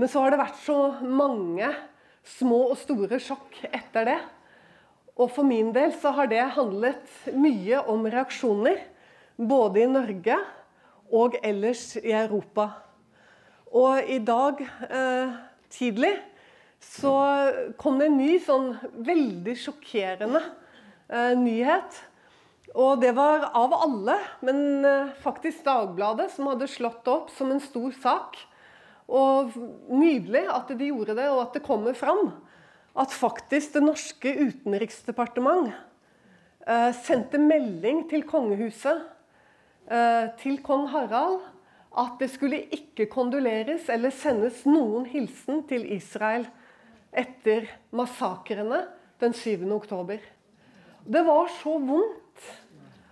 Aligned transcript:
Men 0.00 0.08
så 0.08 0.22
har 0.24 0.32
det 0.32 0.40
vært 0.40 0.60
så 0.64 0.78
mange 1.04 1.68
små 2.38 2.70
og 2.70 2.78
store 2.80 3.18
sjokk 3.20 3.58
etter 3.68 4.06
det. 4.08 4.20
Og 5.20 5.28
for 5.28 5.44
min 5.44 5.74
del 5.76 5.92
så 5.92 6.14
har 6.16 6.30
det 6.30 6.40
handlet 6.56 7.28
mye 7.36 7.82
om 7.92 8.06
reaksjoner. 8.08 8.80
Både 9.36 9.82
i 9.82 9.90
Norge 9.90 10.38
og 11.12 11.36
ellers 11.44 11.98
i 12.00 12.14
Europa. 12.16 12.70
Og 13.76 14.08
i 14.08 14.16
dag 14.24 14.62
eh, 14.88 15.36
tidlig 15.72 16.14
så 16.80 17.12
kom 17.76 18.00
det 18.00 18.08
en 18.08 18.16
ny 18.22 18.38
sånn 18.40 18.70
veldig 19.04 19.56
sjokkerende 19.60 20.40
eh, 21.12 21.34
nyhet. 21.36 22.00
Og 22.72 23.02
det 23.02 23.12
var 23.18 23.50
av 23.58 23.74
alle, 23.82 24.16
men 24.46 24.86
eh, 24.86 25.12
faktisk 25.20 25.66
Dagbladet 25.68 26.30
som 26.32 26.48
hadde 26.48 26.70
slått 26.72 27.04
det 27.04 27.12
opp 27.18 27.34
som 27.36 27.52
en 27.52 27.60
stor 27.60 27.92
sak. 28.00 28.40
Og 29.10 29.54
nydelig 29.90 30.44
at 30.54 30.70
de 30.70 30.90
gjorde 30.90 31.16
det, 31.18 31.26
og 31.32 31.42
at 31.42 31.56
det 31.58 31.64
kommer 31.66 31.96
fram. 31.98 32.30
At 32.98 33.14
faktisk 33.14 33.74
det 33.74 33.82
norske 33.82 34.34
utenriksdepartement 34.38 35.72
eh, 36.66 36.90
sendte 37.02 37.40
melding 37.42 38.04
til 38.10 38.22
kongehuset, 38.28 39.02
eh, 39.90 40.30
til 40.42 40.60
kong 40.66 40.86
Harald, 40.94 41.40
at 41.98 42.20
det 42.22 42.30
skulle 42.30 42.62
ikke 42.70 43.08
kondoleres 43.10 43.88
eller 43.90 44.14
sendes 44.14 44.62
noen 44.68 45.08
hilsen 45.10 45.64
til 45.66 45.88
Israel 45.90 46.46
etter 47.10 47.66
massakrene 47.90 48.84
den 49.20 49.34
7. 49.34 49.66
oktober. 49.74 50.20
Det 51.02 51.22
var 51.26 51.50
så 51.58 51.74
vondt 51.82 52.50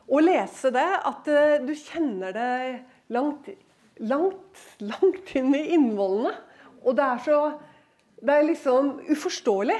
å 0.08 0.20
lese 0.22 0.70
det 0.72 0.88
at 1.10 1.30
eh, 1.32 1.56
du 1.66 1.74
kjenner 1.74 2.36
det 2.36 2.52
langt 3.12 3.50
langt, 4.00 4.58
langt 4.80 5.36
inn 5.38 5.54
i 5.56 5.74
innvollene. 5.74 6.32
Og 6.84 6.96
det 6.98 7.04
er 7.04 7.18
så 7.24 7.38
Det 8.18 8.34
er 8.34 8.42
liksom 8.42 9.00
uforståelig. 9.06 9.78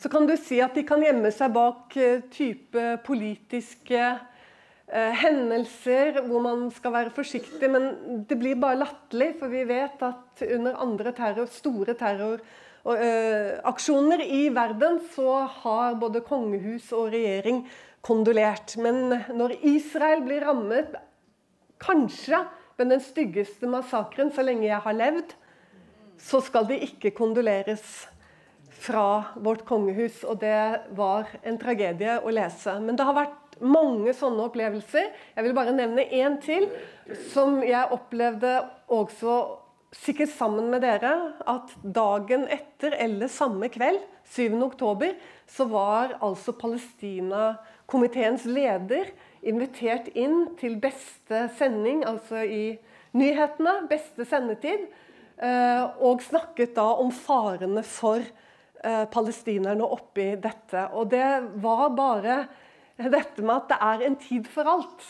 Så 0.00 0.08
kan 0.08 0.26
du 0.28 0.36
si 0.40 0.60
at 0.64 0.74
de 0.76 0.82
kan 0.88 1.02
gjemme 1.04 1.30
seg 1.32 1.52
bak 1.52 1.96
uh, 1.96 2.20
type 2.32 2.98
politiske 3.04 4.00
eh, 4.00 5.12
hendelser 5.20 6.20
hvor 6.24 6.40
man 6.40 6.70
skal 6.72 6.92
være 6.94 7.10
forsiktig, 7.12 7.68
men 7.68 8.24
det 8.28 8.38
blir 8.40 8.56
bare 8.60 8.78
latterlig, 8.80 9.36
for 9.40 9.48
vi 9.52 9.64
vet 9.68 10.02
at 10.08 10.42
under 10.46 10.82
andre 10.86 11.12
terror, 11.16 11.46
store 11.52 11.94
terroraksjoner 12.00 14.20
uh, 14.24 14.32
i 14.40 14.42
verden, 14.56 15.00
så 15.12 15.44
har 15.62 16.00
både 16.00 16.24
kongehus 16.24 16.92
og 16.96 17.12
regjering 17.12 17.68
kondolert. 18.00 18.76
Men 18.80 19.20
når 19.36 19.50
Israel 19.68 20.24
blir 20.24 20.40
rammet, 20.48 20.96
kanskje 21.82 22.40
men 22.76 22.92
den 22.92 23.02
styggeste 23.02 23.68
massakren 23.70 24.32
så 24.34 24.44
lenge 24.44 24.68
jeg 24.68 24.82
har 24.84 24.96
levd, 24.96 25.32
så 26.20 26.40
skal 26.44 26.68
det 26.68 26.82
ikke 26.84 27.14
kondoleres 27.16 28.06
fra 28.76 29.32
vårt 29.40 29.64
kongehus. 29.68 30.22
Og 30.28 30.40
det 30.42 30.82
var 30.96 31.30
en 31.42 31.58
tragedie 31.60 32.18
å 32.20 32.32
lese. 32.34 32.76
Men 32.82 32.98
det 32.98 33.06
har 33.08 33.16
vært 33.16 33.56
mange 33.64 34.12
sånne 34.16 34.48
opplevelser. 34.50 35.12
Jeg 35.36 35.46
vil 35.46 35.56
bare 35.56 35.76
nevne 35.76 36.04
én 36.12 36.36
til, 36.44 36.68
som 37.32 37.62
jeg 37.64 37.92
opplevde 37.94 38.58
også 38.92 39.38
sikkert 39.96 40.32
sammen 40.34 40.68
med 40.72 40.82
dere, 40.84 41.12
at 41.48 41.72
dagen 41.80 42.44
etter 42.52 42.96
eller 43.00 43.30
samme 43.32 43.70
kveld, 43.72 44.02
7. 44.26 44.58
oktober, 44.66 45.14
så 45.48 45.68
var 45.70 46.16
altså 46.24 46.52
Palestina-komiteens 46.58 48.44
leder 48.50 49.12
invitert 49.46 50.10
inn 50.18 50.56
til 50.60 50.76
beste 50.82 51.46
sending, 51.58 52.04
altså 52.06 52.42
i 52.42 52.76
nyhetene, 53.16 53.86
beste 53.90 54.26
sendetid, 54.28 54.86
eh, 55.40 55.84
og 56.02 56.24
snakket 56.24 56.74
da 56.76 56.86
om 57.00 57.12
farene 57.14 57.84
for 57.86 58.20
eh, 58.20 59.04
palestinerne 59.12 59.86
oppi 59.86 60.32
dette. 60.42 60.88
Og 60.92 61.10
det 61.14 61.28
var 61.62 61.88
bare 61.96 62.40
dette 62.96 63.44
med 63.44 63.54
at 63.56 63.70
det 63.72 63.80
er 63.90 64.06
en 64.08 64.18
tid 64.20 64.50
for 64.50 64.68
alt. 64.70 65.06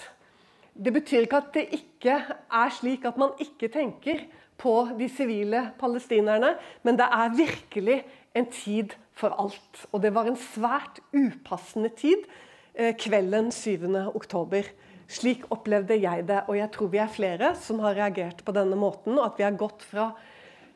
Det 0.77 0.93
betyr 0.93 1.25
ikke 1.25 1.41
at 1.41 1.55
det 1.55 1.69
ikke 1.79 2.19
er 2.29 2.75
slik 2.77 3.07
at 3.09 3.17
man 3.21 3.33
ikke 3.41 3.71
tenker 3.73 4.27
på 4.61 4.75
de 4.97 5.09
sivile 5.13 5.71
palestinerne, 5.81 6.55
men 6.85 6.99
det 6.99 7.07
er 7.13 7.37
virkelig 7.37 8.03
en 8.37 8.49
tid 8.53 8.93
for 9.17 9.33
alt. 9.41 9.87
Og 9.93 10.03
det 10.05 10.13
var 10.15 10.29
en 10.29 10.37
svært 10.37 11.01
upassende 11.17 11.89
tid 11.97 12.25
kvelden 12.77 13.53
7. 13.55 13.87
oktober. 14.13 14.69
Slik 15.07 15.45
opplevde 15.55 15.97
jeg 16.03 16.25
det, 16.27 16.41
og 16.51 16.57
jeg 16.59 16.71
tror 16.75 16.91
vi 16.91 16.99
er 16.99 17.13
flere 17.13 17.53
som 17.63 17.79
har 17.85 17.95
reagert 17.95 18.43
på 18.45 18.55
denne 18.57 18.79
måten. 18.79 19.15
Og 19.15 19.29
at 19.29 19.39
vi 19.39 19.47
har 19.47 19.59
gått 19.59 19.85
fra 19.87 20.11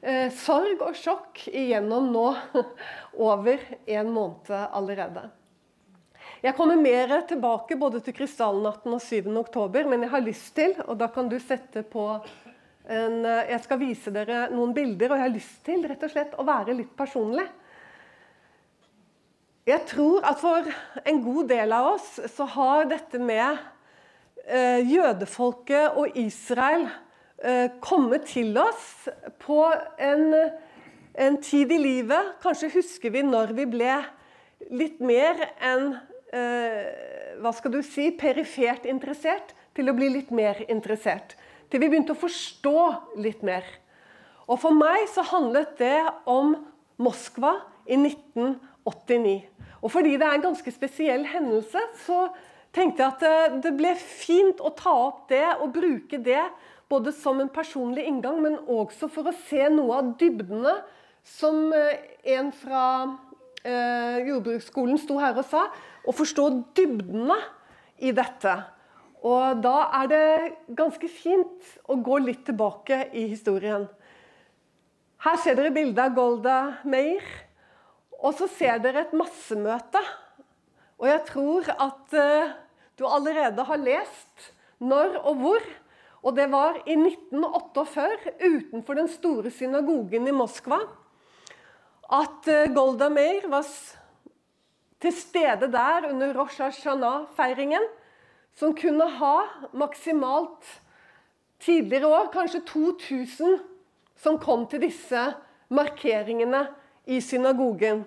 eh, 0.00 0.31
sorg 0.34 0.84
og 0.87 0.97
sjokk 0.99 1.43
igjennom 1.50 2.11
nå 2.15 2.27
over 3.31 3.62
en 3.91 4.12
måned 4.15 4.55
allerede. 4.71 5.27
Jeg 6.41 6.56
kommer 6.56 6.78
mer 6.81 7.11
tilbake 7.28 7.77
både 7.77 8.00
til 8.05 8.15
krystallnatten 8.17 8.94
og 8.97 9.03
7. 9.03 9.27
oktober, 9.43 9.88
men 9.91 10.06
jeg 10.06 10.12
har 10.15 10.22
lyst 10.25 10.55
til, 10.56 10.72
og 10.87 10.97
da 11.00 11.11
kan 11.12 11.28
du 11.28 11.37
sette 11.43 11.82
på 11.84 12.06
en, 12.91 13.25
eh, 13.27 13.50
Jeg 13.50 13.61
skal 13.67 13.82
vise 13.82 14.15
dere 14.15 14.47
noen 14.55 14.72
bilder, 14.75 15.11
og 15.11 15.19
jeg 15.19 15.27
har 15.27 15.34
lyst 15.34 15.65
til 15.67 15.84
rett 15.91 16.06
og 16.06 16.15
slett 16.15 16.38
å 16.38 16.47
være 16.47 16.78
litt 16.78 16.94
personlig. 16.97 17.49
Jeg 19.70 19.84
tror 19.86 20.25
at 20.26 20.41
for 20.41 20.66
en 21.06 21.20
god 21.22 21.50
del 21.53 21.72
av 21.76 21.92
oss 21.92 22.06
så 22.32 22.47
har 22.56 22.88
dette 22.91 23.20
med 23.22 23.58
eh, 24.48 24.81
jødefolket 24.88 25.98
og 26.00 26.16
Israel 26.19 26.88
eh, 27.44 27.69
kommet 27.84 28.25
til 28.32 28.56
oss 28.58 29.06
på 29.44 29.60
en, 30.00 30.25
en, 31.14 31.36
tid 31.44 31.70
i 31.70 31.78
livet. 31.78 32.32
Kanskje 32.42 32.72
husker 32.75 33.14
vi 33.14 33.22
når 33.22 33.53
vi 33.60 33.69
ble 33.70 33.92
litt 34.75 34.98
mer 35.04 35.44
enn 35.62 35.92
eh, 36.34 37.37
hva 37.38 37.52
skal 37.54 37.76
du 37.76 37.78
si, 37.87 38.08
perifert 38.19 38.88
interessert, 38.91 39.54
til 39.76 39.92
å 39.92 39.94
bli 39.94 40.08
litt 40.16 40.32
mer 40.34 40.64
interessert. 40.66 41.37
Til 41.70 41.84
vi 41.84 41.92
begynte 41.92 42.16
å 42.16 42.19
forstå 42.19 42.81
litt 43.22 43.47
mer. 43.47 43.62
Og 44.50 44.58
For 44.58 44.75
meg 44.75 45.06
så 45.12 45.22
handlet 45.31 45.78
det 45.78 46.00
om 46.26 46.56
Moskva 46.98 47.54
i 47.87 48.00
1989. 48.87 49.49
Og 49.81 49.93
fordi 49.93 50.17
det 50.21 50.27
er 50.27 50.37
en 50.37 50.49
ganske 50.51 50.73
spesiell 50.75 51.25
hendelse, 51.29 51.83
så 52.05 52.27
tenkte 52.75 53.03
jeg 53.03 53.15
at 53.15 53.25
eh, 53.27 53.59
det 53.65 53.73
ble 53.79 53.95
fint 53.99 54.61
å 54.61 54.73
ta 54.77 54.93
opp 55.09 55.29
det 55.33 55.47
og 55.59 55.73
bruke 55.75 56.21
det 56.23 56.43
både 56.91 57.13
som 57.15 57.39
en 57.41 57.51
personlig 57.53 58.05
inngang, 58.09 58.41
men 58.43 58.59
også 58.67 59.09
for 59.13 59.31
å 59.31 59.37
se 59.47 59.69
noe 59.73 60.01
av 60.01 60.13
dybdene 60.21 60.75
som 61.27 61.71
eh, 61.77 62.03
en 62.35 62.51
fra 62.57 62.85
eh, 63.63 64.27
jordbruksskolen 64.27 64.99
sto 65.01 65.21
her 65.23 65.39
og 65.39 65.47
sa. 65.49 65.69
Å 66.05 66.17
forstå 66.17 66.47
dybdene 66.77 67.39
i 68.01 68.12
dette. 68.17 68.57
Og 69.21 69.61
da 69.61 69.77
er 70.01 70.11
det 70.11 70.29
ganske 70.77 71.09
fint 71.12 71.75
å 71.93 71.99
gå 72.01 72.21
litt 72.25 72.47
tilbake 72.49 73.05
i 73.12 73.27
historien. 73.29 73.85
Her 75.21 75.37
ser 75.43 75.59
dere 75.59 75.75
bildet 75.75 76.01
av 76.01 76.15
Golda 76.17 76.57
Meir. 76.89 77.21
Og 78.20 78.36
så 78.36 78.48
ser 78.53 78.81
dere 78.84 79.06
et 79.06 79.14
massemøte. 79.16 80.00
Og 81.00 81.08
jeg 81.08 81.22
tror 81.31 81.70
at 81.72 82.16
uh, 82.16 82.50
du 83.00 83.06
allerede 83.08 83.64
har 83.64 83.81
lest 83.81 84.50
når 84.81 85.16
og 85.22 85.38
hvor. 85.41 85.69
Og 86.20 86.36
det 86.36 86.50
var 86.53 86.76
i 86.84 86.98
1948, 86.98 88.34
utenfor 88.44 88.98
den 88.98 89.08
store 89.08 89.50
synagogen 89.50 90.28
i 90.28 90.34
Moskva, 90.36 90.82
at 92.12 92.50
uh, 92.53 92.69
Golda 92.76 93.08
Meir 93.08 93.48
var 93.48 93.64
til 95.00 95.16
stede 95.16 95.70
der 95.72 96.10
under 96.10 96.37
Rosh 96.37 96.60
Hashanah-feiringen, 96.60 97.88
som 98.52 98.75
kunne 98.76 99.06
ha 99.16 99.37
maksimalt 99.72 100.69
tidligere 101.60 102.08
år 102.08 102.28
kanskje 102.34 102.60
2000 102.69 103.60
som 104.20 104.37
kom 104.41 104.66
til 104.69 104.82
disse 104.84 105.23
markeringene 105.73 106.66
i 107.11 107.19
synagogen. 107.25 108.05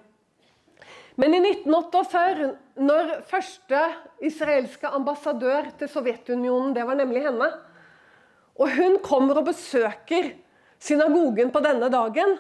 Men 1.20 1.36
i 1.36 1.42
1948, 1.44 2.48
når 2.82 3.12
første 3.30 3.82
israelske 4.26 4.90
ambassadør 4.90 5.68
til 5.78 5.92
Sovjetunionen 5.92 6.74
Det 6.74 6.88
var 6.88 6.98
nemlig 6.98 7.22
henne. 7.28 7.50
Og 8.58 8.72
hun 8.74 8.98
kommer 9.04 9.38
og 9.42 9.52
besøker 9.52 10.32
synagogen 10.82 11.52
på 11.54 11.62
denne 11.62 11.90
dagen. 11.94 12.38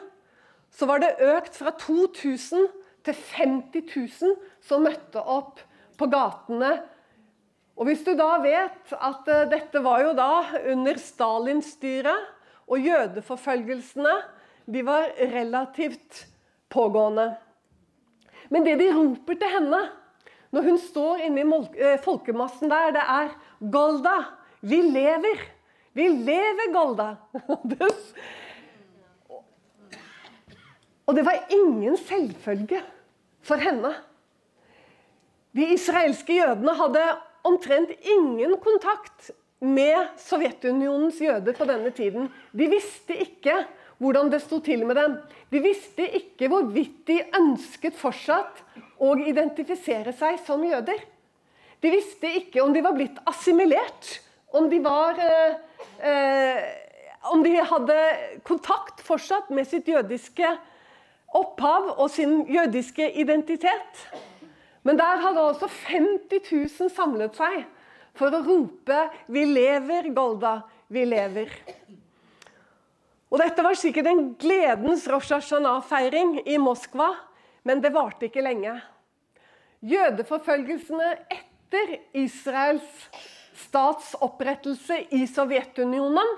Så 0.73 0.87
var 0.89 1.03
det 1.03 1.19
økt 1.21 1.57
fra 1.59 1.75
2000 1.77 2.65
til 3.05 3.13
50 3.35 3.93
000 4.23 4.35
som 4.63 4.85
møtte 4.87 5.21
opp 5.21 5.61
på 5.99 6.09
gatene. 6.09 6.79
Og 7.77 7.89
hvis 7.89 8.03
du 8.05 8.13
da 8.17 8.37
vet 8.41 8.93
at 8.93 9.29
uh, 9.29 9.45
dette 9.49 9.81
var 9.83 10.03
jo 10.05 10.13
da 10.17 10.31
under 10.71 10.97
Stalins 11.01 11.73
styre, 11.77 12.13
og 12.69 12.79
jødeforfølgelsene 12.79 14.13
de 14.71 14.85
var 14.87 15.09
relativt 15.19 16.23
pågående. 16.73 17.27
Men 18.49 18.65
det 18.65 18.79
de 18.81 18.89
roper 18.93 19.37
til 19.39 19.53
henne 19.53 19.81
når 20.53 20.67
hun 20.67 20.77
står 20.77 21.23
inne 21.25 21.41
i 21.41 21.45
eh, 21.81 21.97
folkemassen 22.01 22.69
der, 22.69 22.91
det 22.93 23.01
er 23.01 23.29
'Golda, 23.73 24.17
vi 24.61 24.81
lever'. 24.85 25.41
Vi 25.93 26.07
lever, 26.09 26.73
Golda! 26.73 27.15
Og 31.05 31.15
det 31.15 31.25
var 31.25 31.45
ingen 31.49 31.97
selvfølge 31.97 32.81
for 33.41 33.55
henne. 33.61 33.93
De 35.53 35.73
israelske 35.73 36.37
jødene 36.37 36.73
hadde 36.79 37.03
omtrent 37.43 37.91
ingen 38.01 38.57
kontakt 38.63 39.31
med 39.59 40.07
Sovjetunionens 40.17 41.21
jøder 41.21 41.53
på 41.57 41.65
denne 41.69 41.91
tiden. 41.95 42.29
De 42.51 42.69
visste 42.71 43.17
ikke 43.25 43.65
hvordan 44.03 44.29
det 44.33 44.41
sto 44.43 44.59
til 44.63 44.83
med 44.87 44.97
dem. 44.99 45.15
De 45.53 45.61
visste 45.63 46.05
ikke 46.19 46.49
hvorvidt 46.51 47.05
de 47.07 47.21
ønsket 47.39 47.95
fortsatt 47.97 48.61
å 49.03 49.13
identifisere 49.23 50.13
seg 50.17 50.39
som 50.45 50.63
jøder. 50.65 50.99
De 51.83 51.91
visste 51.91 52.29
ikke 52.39 52.63
om 52.63 52.73
de 52.75 52.83
var 52.83 52.95
blitt 52.95 53.17
assimilert, 53.27 54.19
om 54.53 54.69
de 54.71 54.79
var 54.83 55.19
eh, 55.19 55.59
eh, 56.11 56.63
Om 57.23 57.39
de 57.39 57.53
hadde 57.55 57.95
kontakt 58.43 58.99
fortsatt 58.99 59.47
med 59.55 59.63
sitt 59.63 59.87
jødiske 59.87 60.49
opphav 61.39 61.93
og 61.93 62.09
sin 62.11 62.41
jødiske 62.51 63.05
identitet. 63.15 64.01
Men 64.83 64.99
der 64.99 65.21
hadde 65.23 65.45
altså 65.53 65.69
50 65.71 66.43
000 66.51 66.91
samlet 66.91 67.39
seg 67.39 67.63
for 68.19 68.35
å 68.35 68.43
rope 68.43 68.99
'Vi 69.31 69.45
lever, 69.55 70.11
Golda! 70.11 70.61
Vi 70.91 71.05
lever!' 71.07 71.55
Og 73.33 73.39
Dette 73.41 73.63
var 73.65 73.73
sikkert 73.73 74.11
en 74.11 74.27
gledens 74.37 75.07
Rosh 75.09 75.33
Hashanah-feiring 75.33 76.35
i 76.45 76.59
Moskva, 76.61 77.07
men 77.65 77.81
det 77.81 77.89
varte 77.95 78.27
ikke 78.27 78.43
lenge. 78.45 78.75
Jødeforfølgelsene 79.81 81.07
etter 81.33 81.95
Israels 82.21 83.07
statsopprettelse 83.57 84.99
i 85.17 85.23
Sovjetunionen 85.25 86.29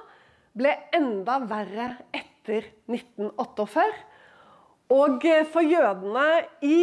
ble 0.55 0.71
enda 0.95 1.41
verre 1.43 1.91
etter 2.15 2.71
1948. 2.87 3.85
Og 4.95 5.27
for 5.51 5.67
jødene 5.67 6.27
i 6.63 6.79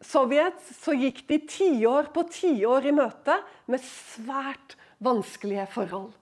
Sovjet 0.00 0.64
så 0.80 0.96
gikk 0.96 1.26
de 1.28 1.42
tiår 1.44 2.08
på 2.14 2.24
tiår 2.32 2.88
i 2.88 2.96
møte 2.96 3.36
med 3.68 3.84
svært 3.84 4.80
vanskelige 5.04 5.68
forhold. 5.76 6.14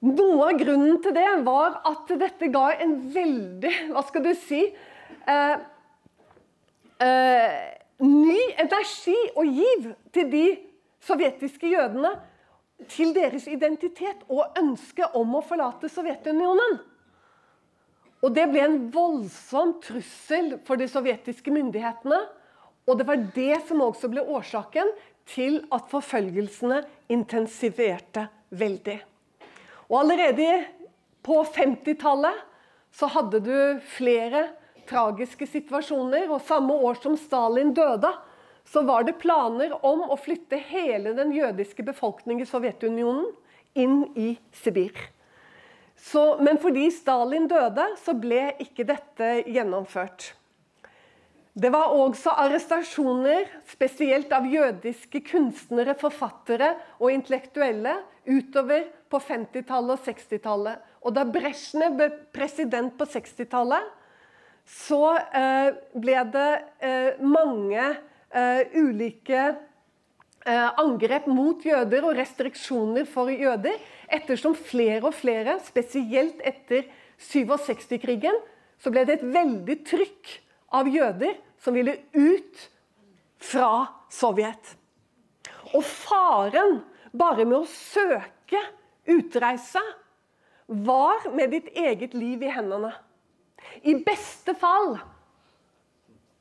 Noe 0.00 0.46
av 0.48 0.56
grunnen 0.56 0.96
til 1.04 1.12
det 1.12 1.28
var 1.44 1.82
at 1.88 2.08
dette 2.22 2.48
ga 2.52 2.70
en 2.80 2.94
veldig 3.12 3.72
Hva 3.92 4.02
skal 4.08 4.24
du 4.24 4.30
si 4.46 4.62
eh, 4.64 5.56
eh, 7.04 7.58
Ny 8.00 8.38
energi 8.62 9.16
og 9.34 9.44
giv 9.44 9.90
til 10.14 10.30
de 10.32 10.44
sovjetiske 11.04 11.68
jødene. 11.68 12.14
Til 12.88 13.12
deres 13.12 13.44
identitet 13.44 14.22
og 14.32 14.56
ønske 14.56 15.04
om 15.20 15.34
å 15.36 15.42
forlate 15.44 15.90
Sovjetunionen. 15.92 16.78
Og 18.24 18.32
Det 18.32 18.46
ble 18.48 18.64
en 18.64 18.78
voldsom 18.92 19.74
trussel 19.84 20.54
for 20.64 20.80
de 20.80 20.88
sovjetiske 20.88 21.52
myndighetene. 21.52 22.22
Og 22.88 22.96
det 22.96 23.06
var 23.08 23.20
det 23.36 23.60
som 23.68 23.84
også 23.84 24.08
ble 24.12 24.24
årsaken 24.24 24.96
til 25.28 25.60
at 25.68 25.92
forfølgelsene 25.92 26.80
intensiverte 27.12 28.30
veldig. 28.48 28.96
Og 29.90 30.04
allerede 30.04 30.64
på 31.26 31.42
50-tallet 31.42 32.46
så 32.94 33.08
hadde 33.10 33.42
du 33.42 33.54
flere 33.96 34.46
tragiske 34.88 35.46
situasjoner. 35.50 36.30
Og 36.30 36.42
samme 36.46 36.74
år 36.74 37.00
som 37.02 37.16
Stalin 37.18 37.74
døde, 37.74 38.10
så 38.70 38.84
var 38.86 39.06
det 39.06 39.18
planer 39.18 39.74
om 39.86 40.06
å 40.06 40.18
flytte 40.20 40.60
hele 40.70 41.14
den 41.18 41.34
jødiske 41.34 41.84
befolkningen 41.86 42.46
i 42.46 42.50
Sovjetunionen 42.50 43.26
inn 43.78 44.04
i 44.18 44.34
Sibir. 44.54 44.94
Så, 46.00 46.38
men 46.40 46.58
fordi 46.62 46.86
Stalin 46.94 47.48
døde, 47.50 47.90
så 48.00 48.14
ble 48.16 48.52
ikke 48.62 48.86
dette 48.88 49.40
gjennomført. 49.50 50.30
Det 51.52 51.70
var 51.74 51.90
også 51.98 52.30
arrestasjoner, 52.38 53.48
spesielt 53.66 54.30
av 54.32 54.46
jødiske 54.46 55.22
kunstnere, 55.26 55.96
forfattere 55.98 56.76
og 57.00 57.10
intellektuelle, 57.10 57.96
utover 58.30 58.84
på 59.10 59.18
50-tallet 59.18 59.96
og 59.96 60.04
60-tallet. 60.06 60.84
Og 61.02 61.16
da 61.16 61.24
Brezjnev 61.26 61.96
ble 61.98 62.06
president 62.34 62.94
på 62.98 63.08
60-tallet, 63.10 63.88
så 64.70 65.16
eh, 65.18 65.72
ble 65.98 66.20
det 66.30 66.50
eh, 66.86 67.18
mange 67.24 67.82
eh, 67.82 68.62
ulike 68.78 69.50
angrep 70.50 71.26
mot 71.28 71.60
jøder 71.60 72.06
og 72.08 72.14
restriksjoner 72.16 73.04
for 73.04 73.28
jøder, 73.28 73.74
ettersom 74.08 74.54
flere 74.56 75.02
og 75.04 75.12
flere, 75.12 75.58
spesielt 75.66 76.40
etter 76.48 76.86
67-krigen, 77.20 78.38
så 78.80 78.88
ble 78.94 79.04
det 79.04 79.18
et 79.18 79.26
veldig 79.34 79.76
trykk 79.84 80.32
av 80.70 80.88
jøder 80.88 81.38
som 81.60 81.74
ville 81.76 81.96
ut 82.12 82.66
fra 83.40 83.86
Sovjet. 84.10 84.76
Og 85.74 85.84
faren 85.86 86.80
bare 87.12 87.44
med 87.44 87.60
å 87.60 87.68
søke 87.68 88.60
utreise 89.10 89.82
var 90.70 91.26
med 91.34 91.50
ditt 91.54 91.70
eget 91.74 92.14
liv 92.14 92.42
i 92.42 92.52
hendene. 92.52 92.92
I 93.82 93.94
beste 94.02 94.54
fall 94.58 94.96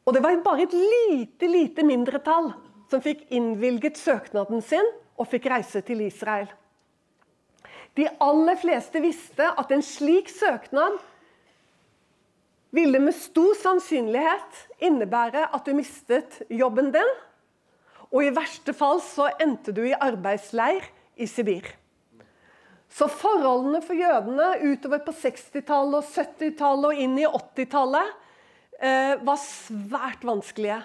Og 0.07 0.15
det 0.15 0.21
var 0.23 0.37
bare 0.41 0.63
et 0.65 0.73
lite, 0.73 1.45
lite 1.45 1.83
mindretall 1.85 2.47
som 2.89 3.01
fikk 3.03 3.27
innvilget 3.35 3.99
søknaden 3.99 4.63
sin 4.65 4.87
og 5.19 5.27
fikk 5.29 5.45
reise 5.51 5.83
til 5.85 6.01
Israel. 6.01 6.47
De 7.93 8.07
aller 8.23 8.57
fleste 8.57 9.01
visste 9.03 9.45
at 9.45 9.69
en 9.75 9.83
slik 9.85 10.31
søknad 10.33 10.97
ville 12.75 13.01
med 13.01 13.15
stor 13.17 13.55
sannsynlighet 13.57 14.63
innebære 14.85 15.47
at 15.55 15.65
du 15.65 15.73
mistet 15.77 16.41
jobben 16.49 16.91
din. 16.93 17.11
Og 18.09 18.25
i 18.25 18.33
verste 18.33 18.73
fall 18.77 19.01
så 19.05 19.29
endte 19.41 19.73
du 19.75 19.83
i 19.87 19.97
arbeidsleir 19.97 20.85
i 21.19 21.27
Sibir. 21.29 21.67
Så 22.89 23.05
forholdene 23.11 23.83
for 23.85 23.97
jødene 23.97 24.55
utover 24.65 25.03
på 25.05 25.13
60-tallet 25.13 25.99
og 25.99 26.07
70-tallet 26.09 26.87
og 26.89 27.01
inn 27.03 27.19
i 27.21 27.27
80-tallet 27.27 28.15
eh, 28.81 29.13
var 29.21 29.37
svært 29.43 30.25
vanskelige. 30.25 30.79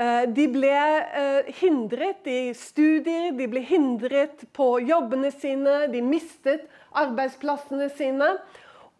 Eh, 0.00 0.24
de 0.32 0.46
ble 0.50 0.72
eh, 0.72 1.50
hindret 1.60 2.24
i 2.30 2.38
studier, 2.56 3.34
de 3.36 3.50
ble 3.52 3.60
hindret 3.68 4.46
på 4.56 4.78
jobbene 4.82 5.28
sine, 5.34 5.84
de 5.92 6.00
mistet 6.02 6.64
arbeidsplassene 6.96 7.90
sine. 7.94 8.32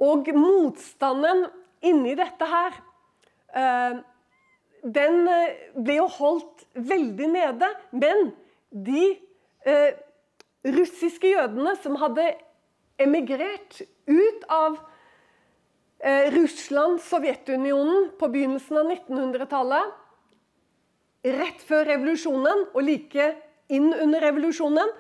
Og 0.05 0.29
motstanden 0.37 1.47
inni 1.85 2.15
dette 2.19 2.49
her, 2.49 2.79
eh, 3.55 4.01
den 4.85 5.29
eh, 5.29 5.61
ble 5.77 5.99
jo 6.01 6.09
holdt 6.19 6.65
veldig 6.75 7.29
nede. 7.33 7.71
Men 7.93 8.33
de 8.71 9.07
eh, 9.67 9.93
russiske 10.65 11.35
jødene 11.35 11.77
som 11.83 11.99
hadde 12.01 12.33
emigrert 13.01 13.83
ut 14.07 14.51
av 14.53 14.81
Russland, 16.35 16.99
Sovjetunionen, 17.01 18.11
på 18.21 18.29
begynnelsen 18.29 18.77
av 18.77 18.91
1900-tallet, 18.93 19.95
rett 21.33 21.63
før 21.65 21.87
revolusjonen 21.89 22.67
og 22.67 22.83
like 22.85 23.31
inn 23.73 23.89
under 23.89 24.21
revolusjonen, 24.27 24.91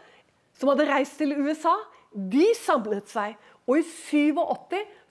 som 0.56 0.70
hadde 0.72 0.86
reist 0.88 1.18
til 1.20 1.34
USA, 1.36 1.74
de 2.14 2.46
samlet 2.56 3.10
seg. 3.12 3.36
Og 3.68 3.82
i 3.82 3.84
87 3.84 4.40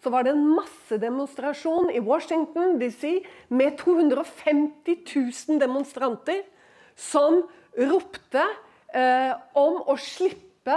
så 0.03 0.11
var 0.11 0.25
det 0.25 0.33
en 0.33 0.47
massedemonstrasjon 0.57 1.91
i 1.95 2.01
Washington 2.03 2.75
DC 2.81 3.21
med 3.47 3.77
250 3.79 4.97
000 5.15 5.61
demonstranter 5.61 6.41
som 6.99 7.45
ropte 7.77 8.43
eh, 8.93 9.31
om 9.55 9.79
å 9.87 9.95
slippe 9.95 10.75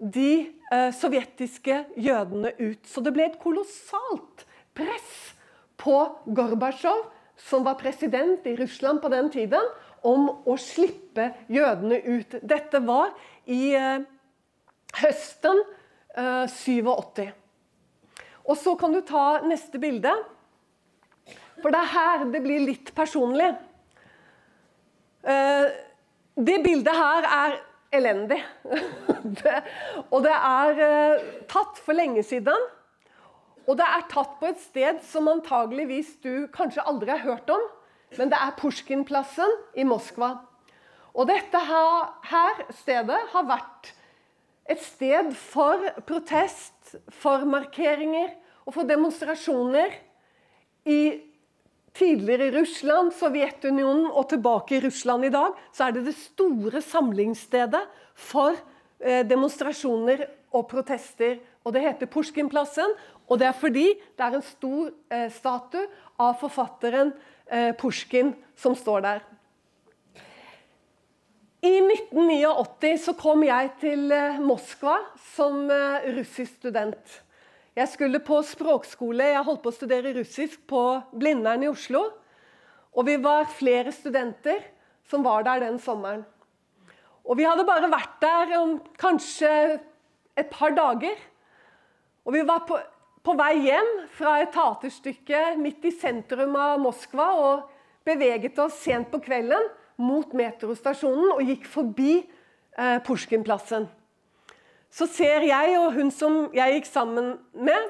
de 0.00 0.30
eh, 0.72 0.88
sovjetiske 0.96 1.82
jødene 2.00 2.54
ut. 2.56 2.80
Så 2.88 3.04
det 3.04 3.12
ble 3.14 3.28
et 3.28 3.38
kolossalt 3.42 4.46
press 4.74 5.34
på 5.76 5.98
Gorbatsjov, 6.24 7.04
som 7.36 7.66
var 7.66 7.76
president 7.78 8.46
i 8.48 8.56
Russland 8.56 9.02
på 9.04 9.12
den 9.12 9.28
tiden, 9.34 9.70
om 10.04 10.30
å 10.48 10.56
slippe 10.60 11.34
jødene 11.52 12.00
ut. 12.00 12.40
Dette 12.40 12.80
var 12.84 13.12
i 13.44 13.74
eh, 13.76 14.04
høsten 15.04 15.64
87. 16.14 17.43
Og 18.44 18.58
så 18.60 18.74
kan 18.76 18.92
du 18.92 19.00
ta 19.06 19.40
neste 19.46 19.80
bilde. 19.80 20.12
For 21.62 21.72
det 21.72 21.80
er 21.80 21.92
her 21.94 22.24
det 22.32 22.42
blir 22.44 22.66
litt 22.66 22.92
personlig. 22.96 23.52
Eh, 25.24 25.66
det 26.36 26.58
bildet 26.64 26.98
her 26.98 27.28
er 27.30 27.58
elendig. 27.94 28.40
det, 29.40 29.60
og 30.10 30.24
det 30.26 30.34
er 30.34 30.82
eh, 30.88 31.28
tatt 31.48 31.80
for 31.80 31.96
lenge 31.96 32.24
siden. 32.26 32.68
Og 33.64 33.78
det 33.80 33.86
er 33.88 34.08
tatt 34.10 34.36
på 34.40 34.50
et 34.50 34.60
sted 34.60 35.00
som 35.08 35.30
antageligvis 35.32 36.18
du 36.24 36.46
kanskje 36.52 36.84
aldri 36.84 37.14
har 37.14 37.24
hørt 37.24 37.48
om. 37.54 37.62
Men 38.18 38.30
det 38.30 38.38
er 38.38 38.56
Pusjkinplassen 38.58 39.56
i 39.80 39.86
Moskva. 39.88 40.34
Og 41.14 41.28
dette 41.30 41.58
her, 41.70 42.10
her 42.28 42.64
stedet 42.74 43.20
har 43.32 43.46
vært 43.48 43.94
et 44.70 44.80
sted 44.82 45.32
for 45.36 45.80
protest, 46.08 46.73
for 47.12 47.44
markeringer 47.48 48.32
og 48.64 48.76
for 48.76 48.88
demonstrasjoner 48.88 49.94
i 50.88 51.00
tidligere 51.94 52.50
Russland, 52.56 53.12
Sovjetunionen 53.14 54.08
og 54.10 54.28
tilbake 54.32 54.78
i 54.78 54.82
Russland 54.84 55.28
i 55.28 55.32
dag, 55.34 55.54
så 55.72 55.86
er 55.86 55.96
det 55.96 56.06
det 56.08 56.16
store 56.18 56.82
samlingsstedet 56.82 57.82
for 58.14 58.56
eh, 58.98 59.22
demonstrasjoner 59.26 60.26
og 60.54 60.66
protester. 60.70 61.38
Og 61.64 61.76
det 61.76 61.84
heter 61.84 62.10
Pushkinplassen, 62.10 62.96
og 63.28 63.38
det 63.40 63.48
er 63.48 63.56
fordi 63.56 63.86
det 63.94 64.26
er 64.26 64.36
en 64.36 64.44
stor 64.44 64.90
eh, 65.14 65.30
statue 65.32 65.86
av 66.20 66.36
forfatteren 66.42 67.14
Pusjkin 67.14 67.32
Pushkin 67.76 68.30
som 68.56 68.72
står 68.72 69.02
der. 69.04 69.18
I 71.64 71.78
1989 71.80 72.98
så 73.06 73.12
kom 73.16 73.40
jeg 73.46 73.70
til 73.80 74.10
eh, 74.12 74.40
Moskva 74.44 74.98
som 75.32 75.62
eh, 75.72 76.08
russisk 76.12 76.58
student. 76.58 77.12
Jeg 77.72 77.88
skulle 77.88 78.18
på 78.20 78.42
språkskole, 78.44 79.30
jeg 79.32 79.44
holdt 79.46 79.62
på 79.64 79.70
å 79.72 79.76
studere 79.76 80.12
russisk 80.18 80.58
på 80.68 80.82
Blindern 81.16 81.64
i 81.64 81.70
Oslo. 81.70 82.02
Og 82.92 83.08
vi 83.08 83.14
var 83.22 83.48
flere 83.48 83.94
studenter 83.96 84.60
som 85.08 85.24
var 85.24 85.46
der 85.46 85.62
den 85.64 85.78
sommeren. 85.80 86.26
Og 87.24 87.38
vi 87.38 87.46
hadde 87.48 87.64
bare 87.64 87.88
vært 87.88 88.18
der 88.20 88.52
om 88.58 88.74
kanskje 89.00 89.52
et 90.36 90.50
par 90.52 90.74
dager. 90.76 91.16
Og 92.28 92.36
vi 92.36 92.42
var 92.44 92.66
på, 92.68 92.76
på 93.24 93.36
vei 93.40 93.54
hjem 93.70 93.88
fra 94.18 94.34
et 94.42 94.52
teaterstykke 94.52 95.46
midt 95.62 95.88
i 95.88 95.94
sentrum 95.96 96.60
av 96.60 96.76
Moskva 96.84 97.30
og 97.40 97.64
beveget 98.04 98.60
oss 98.60 98.82
sent 98.84 99.08
på 99.08 99.22
kvelden 99.24 99.72
mot 100.00 100.32
metrostasjonen 100.36 101.34
og 101.36 101.44
gikk 101.46 101.68
forbi 101.70 102.14
eh, 102.20 102.98
Pushkinplassen. 103.06 103.86
Så 104.94 105.08
ser 105.10 105.46
jeg 105.46 105.78
og 105.80 105.94
hun 105.96 106.12
som 106.14 106.44
jeg 106.54 106.78
gikk 106.78 106.90
sammen 106.90 107.34
med, 107.54 107.88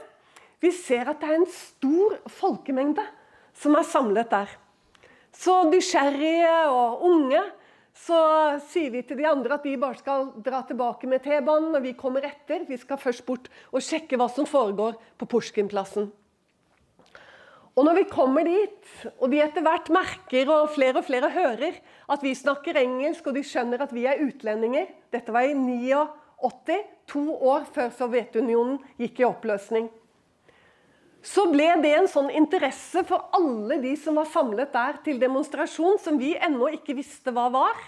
vi 0.65 0.71
ser 0.73 1.11
at 1.13 1.21
det 1.21 1.29
er 1.29 1.41
en 1.43 1.51
stor 1.53 2.17
folkemengde 2.33 3.05
som 3.57 3.77
er 3.77 3.85
samlet 3.85 4.31
der. 4.33 4.49
Så 5.35 5.65
nysgjerrige 5.69 6.57
og 6.71 7.05
unge 7.05 7.43
så 7.95 8.19
sier 8.71 8.91
vi 8.91 9.05
til 9.07 9.21
de 9.21 9.27
andre 9.29 9.59
at 9.59 9.67
vi 9.67 9.77
bare 9.81 9.99
skal 10.01 10.31
dra 10.45 10.65
tilbake 10.67 11.09
med 11.11 11.23
T-banen 11.23 11.71
når 11.75 11.85
vi 11.85 11.95
kommer 11.99 12.27
etter. 12.27 12.65
Vi 12.67 12.79
skal 12.81 12.99
først 12.99 13.25
bort 13.27 13.51
og 13.71 13.85
sjekke 13.85 14.19
hva 14.19 14.27
som 14.33 14.49
foregår 14.49 14.97
på 15.21 15.29
Pushkinplassen. 15.31 16.11
Og 17.75 17.83
når 17.83 17.97
vi 17.99 18.05
kommer 18.07 18.47
dit, 18.47 18.91
og 19.19 19.33
de 19.33 19.41
etter 19.43 19.65
hvert 19.67 19.89
merker 19.91 20.51
og 20.55 20.71
flere 20.77 21.01
og 21.01 21.07
flere 21.09 21.31
hører 21.35 21.81
at 22.15 22.23
vi 22.23 22.35
snakker 22.39 22.79
engelsk, 22.79 23.27
og 23.27 23.35
de 23.35 23.43
skjønner 23.43 23.83
at 23.83 23.95
vi 23.95 24.07
er 24.07 24.23
utlendinger 24.23 24.93
Dette 25.11 25.35
var 25.35 25.49
i 25.49 25.57
89, 25.59 26.79
to 27.11 27.25
år 27.51 27.67
før 27.75 27.91
Sovjetunionen 27.99 28.79
gikk 29.01 29.21
i 29.23 29.27
oppløsning. 29.27 29.91
Så 31.25 31.47
ble 31.49 31.67
det 31.81 31.95
en 31.97 32.09
sånn 32.11 32.29
interesse 32.37 33.01
for 33.09 33.31
alle 33.35 33.79
de 33.81 33.95
som 33.97 34.19
var 34.21 34.29
samlet 34.29 34.75
der 34.75 34.99
til 35.07 35.19
demonstrasjon, 35.23 35.97
som 35.99 36.19
vi 36.21 36.35
ennå 36.37 36.69
ikke 36.77 36.97
visste 36.99 37.33
hva 37.33 37.49
var. 37.53 37.79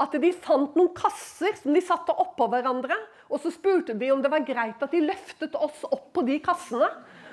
At 0.00 0.14
de 0.16 0.30
fant 0.32 0.76
noen 0.78 0.92
kasser 0.94 1.58
som 1.58 1.74
de 1.74 1.82
satte 1.84 2.14
oppå 2.14 2.46
hverandre. 2.52 2.94
Og 3.28 3.42
så 3.42 3.50
spurte 3.52 3.96
de 3.98 4.12
om 4.14 4.22
det 4.22 4.30
var 4.32 4.46
greit 4.46 4.80
at 4.80 4.94
de 4.94 5.02
løftet 5.04 5.58
oss 5.58 5.82
opp 5.90 6.12
på 6.14 6.24
de 6.28 6.38
kassene. 6.44 6.88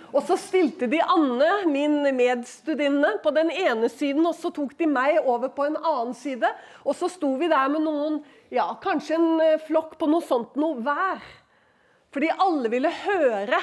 Og 0.09 0.23
så 0.25 0.37
stilte 0.41 0.87
de 0.89 0.99
Anne, 1.03 1.49
min 1.69 2.01
medstudinne, 2.17 3.15
på 3.23 3.33
den 3.35 3.51
ene 3.53 3.89
siden, 3.93 4.25
og 4.25 4.33
så 4.37 4.49
tok 4.53 4.73
de 4.79 4.87
meg 4.89 5.19
over 5.21 5.51
på 5.53 5.67
en 5.67 5.77
annen 5.77 6.15
side. 6.17 6.49
Og 6.81 6.97
så 6.97 7.09
sto 7.13 7.35
vi 7.37 7.49
der 7.51 7.69
med 7.69 7.85
noen, 7.85 8.21
ja, 8.53 8.71
kanskje 8.81 9.19
en 9.19 9.43
eh, 9.45 9.59
flokk 9.67 9.99
på 10.01 10.09
noe 10.09 10.25
sånt 10.25 10.57
noe 10.59 10.79
hver. 10.81 11.21
Fordi 12.09 12.31
alle 12.41 12.71
ville 12.73 12.93
høre 13.03 13.59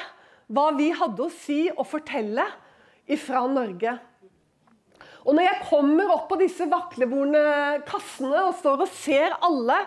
hva 0.47 0.69
vi 0.77 0.93
hadde 0.95 1.25
å 1.25 1.33
si 1.35 1.65
og 1.73 1.87
fortelle 1.91 2.45
ifra 3.11 3.43
Norge. 3.51 3.97
Og 5.27 5.35
når 5.35 5.49
jeg 5.49 5.65
kommer 5.67 6.13
opp 6.15 6.29
på 6.31 6.39
disse 6.39 6.69
vaklevorne 6.71 7.83
kassene 7.89 8.45
og 8.47 8.55
står 8.61 8.85
og 8.85 8.93
ser 8.95 9.35
alle 9.43 9.81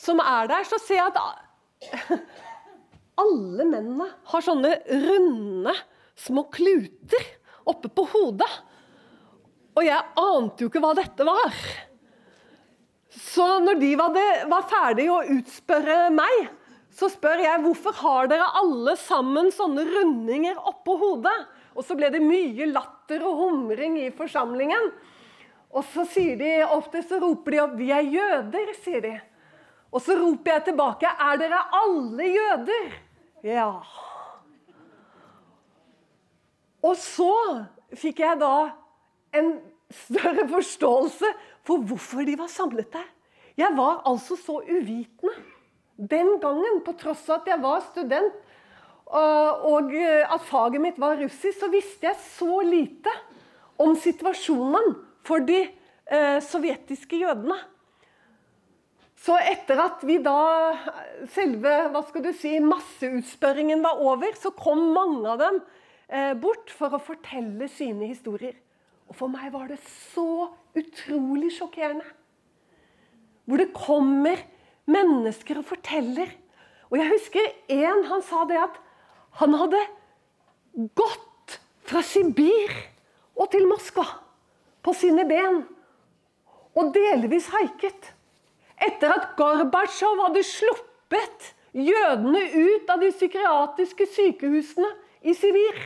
som 0.00 0.18
er 0.24 0.50
der, 0.50 0.66
så 0.66 0.80
ser 0.82 0.98
jeg 0.98 1.12
at 1.14 2.18
alle 3.22 3.68
mennene 3.68 4.08
har 4.32 4.42
sånne 4.42 4.74
runde 4.90 5.76
små 6.20 6.46
kluter 6.52 7.28
oppe 7.68 7.90
på 7.92 8.06
hodet. 8.12 8.50
Og 9.78 9.86
jeg 9.86 10.08
ante 10.20 10.64
jo 10.64 10.70
ikke 10.70 10.82
hva 10.82 10.92
dette 10.98 11.26
var. 11.26 11.60
Så 13.10 13.46
når 13.64 13.78
de 13.80 13.90
var 13.98 14.66
ferdige 14.70 15.14
å 15.14 15.38
utspørre 15.38 16.10
meg, 16.14 16.50
så 16.94 17.08
spør 17.10 17.42
jeg 17.42 17.62
hvorfor 17.62 17.94
har 18.02 18.28
dere 18.30 18.48
alle 18.60 18.96
sammen 18.98 19.50
sånne 19.54 19.86
rundinger 19.86 20.58
oppå 20.68 20.96
hodet? 21.00 21.36
Og 21.78 21.86
så 21.86 21.94
ble 21.98 22.10
det 22.12 22.22
mye 22.22 22.66
latter 22.70 23.22
og 23.26 23.38
humring 23.38 23.96
i 24.02 24.10
forsamlingen. 24.14 24.90
Og 25.70 25.86
så 25.92 26.04
sier 26.10 26.38
de 26.38 26.50
ofte 26.66 27.02
så 27.06 27.20
roper 27.22 27.54
de 27.54 27.60
opp 27.62 27.74
'Vi 27.78 27.90
er 27.94 28.10
jøder', 28.16 28.74
sier 28.82 29.00
de. 29.00 29.14
Og 29.94 30.02
så 30.02 30.18
roper 30.18 30.52
jeg 30.52 30.64
tilbake 30.70 31.06
'Er 31.06 31.38
dere 31.38 31.62
alle 31.72 32.24
jøder?' 32.26 32.92
Ja. 33.42 33.82
Og 36.82 36.96
så 36.96 37.32
fikk 37.98 38.22
jeg 38.24 38.40
da 38.40 38.70
en 39.36 39.54
større 39.90 40.46
forståelse 40.48 41.32
for 41.66 41.86
hvorfor 41.86 42.24
de 42.26 42.36
var 42.38 42.50
samlet 42.52 42.92
der. 42.92 43.08
Jeg 43.58 43.74
var 43.76 44.02
altså 44.08 44.38
så 44.38 44.60
uvitende 44.62 45.34
den 46.00 46.38
gangen, 46.40 46.78
på 46.80 46.94
tross 46.96 47.26
av 47.28 47.42
at 47.42 47.50
jeg 47.50 47.60
var 47.60 47.82
student 47.90 48.38
og 49.10 49.90
at 49.98 50.44
faget 50.46 50.80
mitt 50.80 51.00
var 51.02 51.18
russisk, 51.18 51.58
så 51.58 51.68
visste 51.72 52.06
jeg 52.06 52.16
så 52.38 52.60
lite 52.62 53.12
om 53.80 53.96
situasjonen 53.98 54.94
for 55.26 55.42
de 55.44 55.64
eh, 55.66 56.38
sovjetiske 56.46 57.18
jødene. 57.18 57.58
Så 59.20 59.36
etter 59.50 59.82
at 59.82 60.04
vi 60.06 60.16
da 60.24 60.38
selve 61.34 61.74
hva 61.92 62.04
skal 62.08 62.24
du 62.24 62.30
si, 62.32 62.54
masseutspørringen 62.64 63.82
var 63.84 64.00
over, 64.00 64.30
så 64.38 64.54
kom 64.56 64.92
mange 64.94 65.26
av 65.28 65.42
dem 65.42 65.58
bort 66.42 66.72
for 66.74 66.96
å 66.96 67.02
fortelle 67.02 67.68
sine 67.70 68.08
historier. 68.10 68.56
Og 69.10 69.16
for 69.18 69.30
meg 69.30 69.50
var 69.54 69.68
det 69.70 69.78
så 70.12 70.50
utrolig 70.78 71.50
sjokkerende. 71.56 72.06
Hvor 73.46 73.58
det 73.58 73.72
kommer 73.74 74.38
mennesker 74.90 75.60
og 75.60 75.66
forteller. 75.70 76.30
Og 76.90 76.98
jeg 76.98 77.10
husker 77.10 77.50
en 77.74 78.06
han 78.10 78.22
sa 78.26 78.44
det 78.50 78.58
at 78.60 78.78
han 79.40 79.54
hadde 79.58 79.80
gått 80.98 81.58
fra 81.86 82.02
Sibir 82.06 82.72
og 83.38 83.50
til 83.50 83.66
Moskva 83.70 84.06
på 84.84 84.94
sine 84.96 85.26
ben. 85.28 85.62
Og 86.78 86.92
delvis 86.94 87.50
haiket. 87.54 88.12
Etter 88.80 89.12
at 89.12 89.32
Gorbatsjov 89.38 90.22
hadde 90.24 90.46
sluppet 90.46 91.50
jødene 91.76 92.46
ut 92.54 92.90
av 92.90 93.02
de 93.02 93.10
psykiatriske 93.12 94.06
sykehusene 94.14 94.90
i 95.26 95.34
Sibir. 95.36 95.80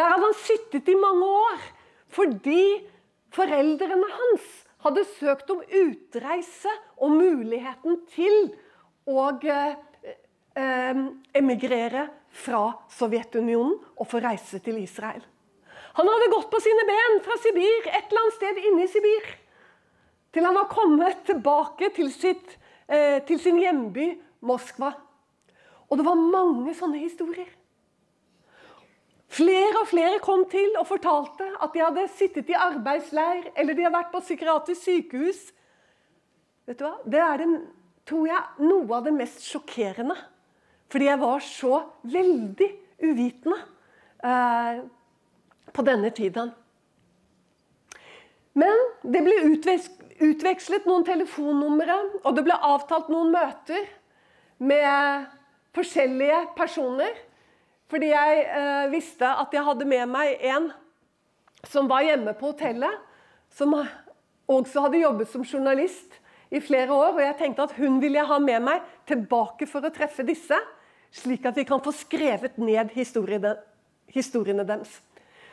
Der 0.00 0.08
hadde 0.08 0.30
han 0.30 0.38
sittet 0.40 0.88
i 0.88 0.96
mange 0.96 1.26
år 1.28 1.64
fordi 2.10 2.62
foreldrene 3.36 4.06
hans 4.14 4.46
hadde 4.80 5.02
søkt 5.12 5.50
om 5.52 5.60
utreise 5.60 6.72
og 6.96 7.12
muligheten 7.18 7.98
til 8.14 8.48
å 9.04 9.26
eh, 9.44 9.76
eh, 10.56 11.02
emigrere 11.36 12.06
fra 12.32 12.62
Sovjetunionen 12.96 13.76
og 14.00 14.08
få 14.08 14.22
reise 14.24 14.62
til 14.64 14.80
Israel. 14.80 15.20
Han 16.00 16.08
hadde 16.08 16.32
gått 16.32 16.48
på 16.48 16.62
sine 16.64 16.88
ben 16.88 17.20
fra 17.26 17.36
Sibir, 17.44 17.92
et 17.92 18.08
eller 18.08 18.24
annet 18.24 18.38
sted 18.40 18.64
inne 18.70 18.88
i 18.88 18.90
Sibir, 18.90 19.30
til 20.32 20.48
han 20.48 20.56
var 20.56 20.72
kommet 20.72 21.24
tilbake 21.28 21.92
til, 22.00 22.08
sitt, 22.14 22.56
eh, 22.88 23.20
til 23.28 23.42
sin 23.42 23.60
hjemby 23.60 24.14
Moskva. 24.48 24.94
Og 25.90 26.00
det 26.00 26.08
var 26.08 26.24
mange 26.24 26.72
sånne 26.78 27.04
historier. 27.04 27.59
Flere 29.30 29.78
og 29.78 29.86
flere 29.86 30.18
kom 30.22 30.42
til 30.50 30.72
og 30.80 30.88
fortalte 30.88 31.46
at 31.62 31.74
de 31.74 31.82
hadde 31.84 32.08
sittet 32.16 32.48
i 32.50 32.56
arbeidsleir 32.58 33.52
eller 33.54 33.76
de 33.76 33.84
hadde 33.84 33.94
vært 33.94 34.10
på 34.14 34.22
psykiatrisk 34.24 34.82
sykehus. 34.88 35.42
Vet 36.66 36.80
du 36.80 36.86
hva? 36.86 36.96
Det 37.06 37.20
er 37.22 37.42
den, 37.44 37.54
tror 38.08 38.26
jeg, 38.26 38.66
noe 38.66 38.96
av 38.96 39.06
det 39.06 39.14
mest 39.14 39.44
sjokkerende. 39.46 40.16
Fordi 40.90 41.06
jeg 41.06 41.22
var 41.22 41.44
så 41.46 41.76
veldig 42.10 42.70
uvitende 43.06 43.60
eh, 44.26 44.82
på 45.70 45.86
denne 45.86 46.10
tiden. 46.14 46.50
Men 48.58 48.82
det 49.06 49.22
ble 49.22 49.36
utvekslet 50.26 50.90
noen 50.90 51.06
telefonnumre, 51.06 51.96
og 52.24 52.34
det 52.34 52.44
ble 52.48 52.58
avtalt 52.66 53.10
noen 53.12 53.30
møter 53.30 53.86
med 54.58 55.28
forskjellige 55.76 56.40
personer. 56.58 57.14
Fordi 57.90 58.12
jeg 58.12 58.44
eh, 58.46 58.86
visste 58.92 59.26
at 59.26 59.54
jeg 59.54 59.66
hadde 59.66 59.88
med 59.88 60.06
meg 60.12 60.42
en 60.52 60.70
som 61.68 61.90
var 61.90 62.06
hjemme 62.06 62.34
på 62.38 62.52
hotellet. 62.52 63.02
Som 63.50 63.74
også 64.50 64.86
hadde 64.86 65.02
jobbet 65.02 65.30
som 65.30 65.44
journalist 65.46 66.20
i 66.50 66.60
flere 66.62 66.94
år. 66.94 67.16
Og 67.16 67.22
jeg 67.24 67.38
tenkte 67.40 67.66
at 67.66 67.76
hun 67.78 67.98
ville 68.02 68.20
jeg 68.20 68.30
ha 68.30 68.38
med 68.42 68.66
meg 68.66 68.86
tilbake 69.10 69.68
for 69.70 69.86
å 69.86 69.92
treffe 69.94 70.26
disse. 70.26 70.58
Slik 71.10 71.46
at 71.50 71.58
vi 71.58 71.66
kan 71.66 71.82
få 71.82 71.92
skrevet 71.94 72.58
ned 72.62 72.92
historiene, 72.94 73.56
historiene 74.14 74.66
deres. 74.66 75.00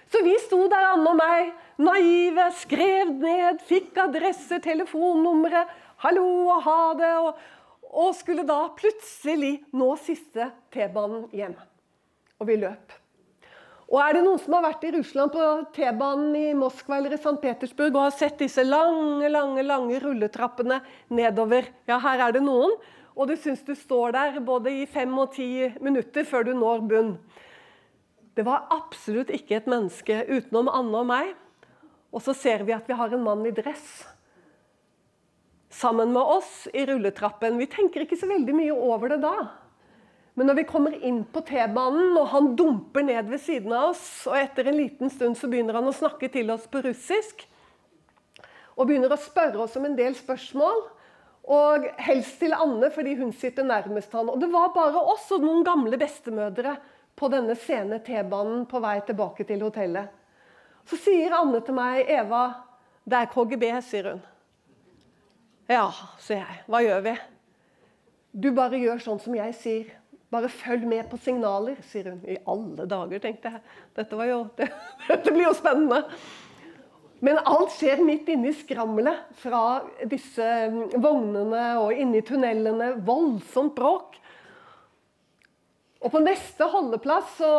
Så 0.08 0.22
vi 0.24 0.38
sto 0.39 0.60
der, 0.72 0.94
Anne 0.94 1.10
og 1.12 1.17
meg, 1.20 1.50
naive, 1.84 2.46
skrev 2.62 3.10
ned, 3.17 3.60
fikk 3.67 3.98
adresse, 4.06 4.62
telefonnumre, 4.63 5.65
hallo 6.06 6.27
og 6.53 6.62
ha 6.63 6.84
det, 7.01 7.10
og, 7.25 7.41
og 7.91 8.13
skulle 8.15 8.46
da 8.48 8.62
plutselig 8.77 9.58
nå 9.75 9.89
siste 10.00 10.48
T-banen 10.72 11.25
hjem. 11.36 11.58
Og 12.38 12.50
vi 12.50 12.58
løp. 12.62 12.96
Og 13.88 14.01
er 14.03 14.17
det 14.17 14.24
noen 14.25 14.39
som 14.41 14.58
har 14.58 14.65
vært 14.65 14.84
i 14.84 14.91
Russland 14.98 15.32
på 15.32 15.44
T-banen 15.75 16.36
i 16.36 16.48
Moskva 16.60 16.98
eller 16.98 17.15
i 17.15 17.20
St. 17.22 17.38
Petersburg 17.39 17.94
og 17.96 18.03
har 18.10 18.15
sett 18.17 18.41
disse 18.41 18.65
lange, 18.67 19.29
lange, 19.32 19.63
lange 19.63 20.01
rulletrappene 20.03 20.82
nedover? 21.08 21.70
Ja, 21.88 22.01
her 22.03 22.25
er 22.27 22.36
det 22.36 22.44
noen. 22.44 22.75
Og 23.17 23.32
du 23.32 23.38
syns 23.39 23.63
du 23.65 23.72
står 23.74 24.12
der 24.13 24.41
både 24.46 24.74
i 24.82 24.86
fem 24.91 25.13
og 25.17 25.32
ti 25.38 25.70
minutter 25.82 26.27
før 26.27 26.50
du 26.50 26.51
når 26.58 26.84
bunn. 26.91 27.15
Det 28.38 28.44
var 28.46 28.67
absolutt 28.75 29.32
ikke 29.34 29.58
et 29.58 29.72
menneske 29.72 30.20
utenom 30.27 30.67
Anne 30.70 31.00
og 31.00 31.08
meg. 31.10 31.32
Og 32.12 32.22
så 32.24 32.36
ser 32.38 32.67
vi 32.67 32.75
at 32.75 32.86
vi 32.88 32.98
har 32.98 33.15
en 33.15 33.24
mann 33.24 33.48
i 33.48 33.56
dress 33.56 34.03
sammen 35.74 36.13
med 36.13 36.22
oss 36.22 36.67
i 36.74 36.86
rulletrappen. 36.89 37.58
Vi 37.60 37.70
tenker 37.72 38.03
ikke 38.03 38.20
så 38.20 38.29
veldig 38.29 38.56
mye 38.56 38.75
over 38.75 39.12
det 39.13 39.22
da. 39.24 39.34
Men 40.38 40.51
når 40.51 40.60
vi 40.60 40.67
kommer 40.70 40.94
inn 41.01 41.24
på 41.34 41.41
T-banen, 41.41 42.12
og 42.13 42.27
han 42.29 42.51
dumper 42.60 43.01
ned 43.08 43.25
ved 43.32 43.41
siden 43.41 43.72
av 43.74 43.96
oss, 43.96 44.03
og 44.29 44.38
etter 44.38 44.70
en 44.70 44.77
liten 44.77 45.10
stund 45.10 45.34
så 45.39 45.50
begynner 45.50 45.79
han 45.79 45.89
å 45.89 45.96
snakke 45.98 46.29
til 46.29 46.51
oss 46.53 46.67
på 46.70 46.84
russisk, 46.86 47.41
og 48.77 48.86
begynner 48.86 49.15
å 49.15 49.17
spørre 49.17 49.63
oss 49.63 49.79
om 49.79 49.88
en 49.89 49.98
del 49.98 50.13
spørsmål, 50.13 50.84
og 51.58 51.89
helst 52.06 52.38
til 52.44 52.53
Anne, 52.53 52.91
fordi 52.94 53.15
hun 53.17 53.34
sitter 53.34 53.65
nærmest 53.65 54.13
han. 54.13 54.29
Og 54.29 54.38
det 54.38 54.51
var 54.53 54.75
bare 54.75 55.01
oss 55.10 55.25
og 55.34 55.41
noen 55.41 55.65
gamle 55.65 55.98
bestemødre 55.98 56.75
på 57.17 57.34
denne 57.34 57.58
sene 57.58 57.98
T-banen 58.06 58.67
på 58.70 58.82
vei 58.84 59.00
tilbake 59.08 59.48
til 59.48 59.65
hotellet. 59.65 60.12
Så 60.86 61.00
sier 61.01 61.34
Anne 61.34 61.65
til 61.65 61.74
meg, 61.74 62.06
'Eva, 62.06 62.44
det 63.10 63.24
er 63.24 63.32
KGB', 63.34 63.82
sier 63.82 64.12
hun. 64.12 64.22
Ja, 65.67 65.89
sier 66.22 66.46
jeg. 66.46 66.62
Hva 66.67 66.84
gjør 66.86 67.01
vi? 67.10 67.15
Du 68.38 68.51
bare 68.53 68.77
gjør 68.77 69.01
sånn 69.01 69.20
som 69.20 69.34
jeg 69.36 69.56
sier. 69.58 69.97
Bare 70.34 70.50
følg 70.52 70.84
med 70.88 71.06
på 71.08 71.20
signaler, 71.24 71.78
sier 71.88 72.12
hun. 72.12 72.20
I 72.28 72.36
alle 72.52 72.88
dager, 72.90 73.22
tenkte 73.24 73.54
jeg. 73.54 73.64
Dette, 73.96 74.28
jo, 74.28 74.42
det, 74.60 74.68
dette 75.08 75.32
blir 75.32 75.48
jo 75.48 75.56
spennende. 75.56 76.04
Men 77.24 77.40
alt 77.50 77.74
skjer 77.74 78.04
midt 78.06 78.28
inne 78.30 78.52
i 78.52 78.58
skrammelet 78.58 79.38
fra 79.42 79.82
disse 80.06 80.46
mm, 80.70 80.98
vognene 81.02 81.64
og 81.82 81.96
inni 81.96 82.22
tunnelene. 82.26 82.92
Voldsomt 83.08 83.74
bråk. 83.78 84.20
Og 86.04 86.12
på 86.14 86.22
neste 86.22 86.68
holdeplass 86.70 87.38
så, 87.40 87.54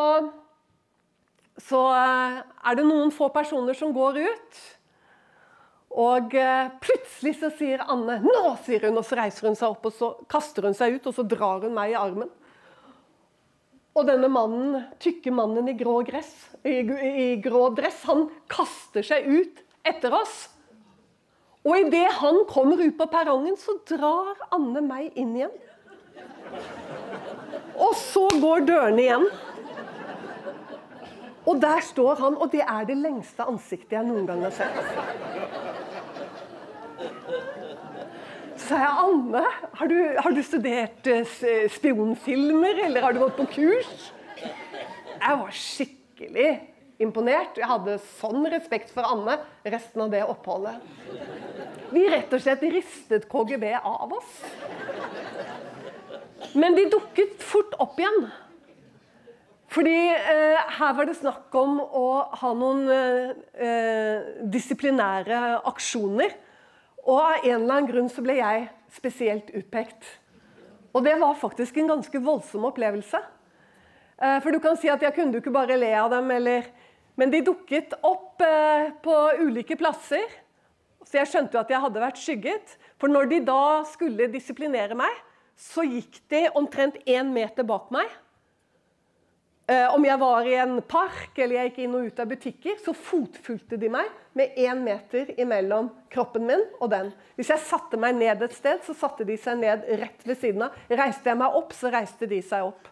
så 1.65 1.81
eh, 1.97 2.37
er 2.71 2.79
det 2.79 2.87
noen 2.87 3.11
få 3.15 3.33
personer 3.35 3.75
som 3.75 3.97
går 3.97 4.21
ut. 4.29 4.61
Og 5.99 6.37
eh, 6.37 6.69
plutselig 6.85 7.39
så 7.41 7.51
sier 7.57 7.83
Anne 7.89 8.21
'nå', 8.23 8.53
sier 8.63 8.87
hun, 8.87 9.01
og 9.01 9.09
så 9.09 9.19
reiser 9.19 9.49
hun 9.49 9.57
seg 9.59 9.73
opp 9.73 9.89
og 9.89 9.97
så 9.97 10.13
kaster 10.31 10.69
hun 10.69 10.77
seg 10.77 10.99
ut 10.99 11.09
og 11.09 11.17
så 11.17 11.25
drar 11.27 11.65
hun 11.65 11.75
meg 11.75 11.97
i 11.97 11.99
armen. 11.99 12.31
Og 13.99 14.07
denne 14.07 14.29
mannen, 14.31 14.85
tykke 15.03 15.33
mannen 15.35 15.67
i 15.73 15.75
grå, 15.75 15.97
gress, 16.07 16.31
i, 16.63 16.77
i 16.87 17.27
grå 17.43 17.65
dress, 17.75 18.05
han 18.07 18.29
kaster 18.51 19.03
seg 19.03 19.27
ut 19.27 19.65
etter 19.87 20.15
oss. 20.15 20.45
Og 21.67 21.75
idet 21.83 22.07
han 22.21 22.45
kommer 22.49 22.79
ut 22.79 22.95
på 22.99 23.09
perrongen, 23.11 23.59
så 23.59 23.75
drar 23.91 24.39
Anne 24.55 24.85
meg 24.87 25.19
inn 25.19 25.35
igjen. 25.41 25.57
Og 27.75 27.99
så 27.99 28.25
går 28.39 28.69
dørene 28.71 29.03
igjen. 29.03 29.27
Og 31.49 31.59
der 31.63 31.83
står 31.83 32.23
han, 32.23 32.39
og 32.39 32.53
det 32.53 32.63
er 32.63 32.87
det 32.87 32.99
lengste 33.01 33.47
ansiktet 33.51 33.99
jeg 33.99 34.07
noen 34.07 34.27
gang 34.29 34.47
har 34.47 34.55
sett. 34.55 35.38
Så 38.69 38.77
sa 38.77 38.83
jeg, 38.83 38.97
Anne, 39.01 39.41
har 39.81 39.89
du, 39.89 39.95
har 40.21 40.35
du 40.37 40.39
studert 40.45 41.07
eh, 41.09 41.71
spionfilmer, 41.73 42.83
eller 42.85 43.01
har 43.01 43.15
du 43.17 43.21
gått 43.23 43.39
på 43.39 43.47
kurs? 43.55 44.09
Jeg 44.43 45.37
var 45.41 45.55
skikkelig 45.57 46.49
imponert. 47.01 47.57
Jeg 47.57 47.65
hadde 47.71 47.95
sånn 48.19 48.45
respekt 48.53 48.91
for 48.93 49.09
Anne 49.09 49.39
resten 49.65 50.03
av 50.05 50.13
det 50.13 50.21
oppholdet. 50.21 50.85
Vi 51.95 52.03
rett 52.13 52.35
og 52.37 52.43
slett 52.45 52.67
ristet 52.75 53.25
KGB 53.33 53.65
av 53.79 54.13
oss. 54.19 54.35
Men 56.53 56.77
de 56.77 56.85
dukket 56.93 57.41
fort 57.41 57.73
opp 57.81 57.97
igjen. 57.97 58.27
Fordi 59.73 59.97
eh, 60.13 60.61
her 60.77 60.93
var 60.99 61.09
det 61.09 61.17
snakk 61.23 61.57
om 61.57 61.81
å 61.81 62.05
ha 62.43 62.53
noen 62.53 62.85
eh, 62.93 63.33
eh 63.65 64.45
disiplinære 64.53 65.41
aksjoner 65.73 66.37
og 67.09 67.19
av 67.19 67.45
en 67.45 67.55
eller 67.63 67.75
annen 67.79 67.89
grunn 67.89 68.11
så 68.13 68.23
ble 68.25 68.37
jeg 68.37 68.67
spesielt 68.93 69.49
utpekt. 69.57 70.05
Og 70.93 71.05
det 71.05 71.15
var 71.21 71.39
faktisk 71.41 71.79
en 71.81 71.89
ganske 71.95 72.21
voldsom 72.25 72.67
opplevelse. 72.69 73.21
Eh, 74.19 74.39
for 74.45 74.53
du 74.53 74.61
kan 74.61 74.77
si 74.77 74.91
at 74.93 75.03
jeg 75.05 75.15
kunne 75.17 75.41
ikke 75.41 75.55
bare 75.55 75.79
le 75.81 75.93
av 75.97 76.13
dem, 76.13 76.31
eller 76.31 76.69
Men 77.19 77.33
de 77.33 77.41
dukket 77.43 77.97
opp 78.07 78.39
eh, 78.47 78.93
på 79.03 79.15
ulike 79.43 79.75
plasser. 79.75 80.23
Så 81.03 81.19
jeg 81.19 81.27
skjønte 81.27 81.57
jo 81.57 81.61
at 81.65 81.71
jeg 81.73 81.81
hadde 81.83 82.03
vært 82.05 82.21
skygget. 82.23 82.77
For 82.95 83.11
når 83.11 83.27
de 83.33 83.41
da 83.43 83.83
skulle 83.91 84.29
disiplinere 84.31 84.95
meg, 84.95 85.11
så 85.59 85.83
gikk 85.83 86.21
de 86.31 86.45
omtrent 86.55 86.95
én 87.11 87.33
meter 87.35 87.67
bak 87.67 87.91
meg. 87.91 88.07
Eh, 89.69 89.95
om 89.95 90.05
jeg 90.07 90.17
var 90.17 90.47
i 90.49 90.55
en 90.57 90.79
park 90.81 91.37
eller 91.37 91.59
jeg 91.59 91.69
gikk 91.69 91.81
inn 91.85 91.97
og 91.99 92.07
ut 92.09 92.21
av 92.23 92.29
butikker, 92.31 92.79
så 92.81 92.95
fotfulgte 92.97 93.77
de 93.77 93.91
meg 93.93 94.07
med 94.39 94.57
én 94.57 94.79
meter 94.81 95.35
imellom 95.37 95.91
kroppen 96.09 96.47
min 96.49 96.63
og 96.79 96.89
den. 96.95 97.11
Hvis 97.37 97.51
jeg 97.53 97.67
satte 97.67 98.01
meg 98.01 98.17
ned 98.17 98.47
et 98.47 98.55
sted, 98.57 98.81
så 98.87 98.97
satte 98.97 99.27
de 99.29 99.37
seg 99.37 99.61
ned 99.61 99.85
rett 100.01 100.25
ved 100.25 100.41
siden 100.41 100.65
av. 100.65 100.79
Reiste 100.89 101.29
jeg 101.29 101.41
meg 101.43 101.59
opp, 101.61 101.77
så 101.77 101.93
reiste 101.93 102.31
de 102.31 102.41
seg 102.41 102.71
opp. 102.71 102.89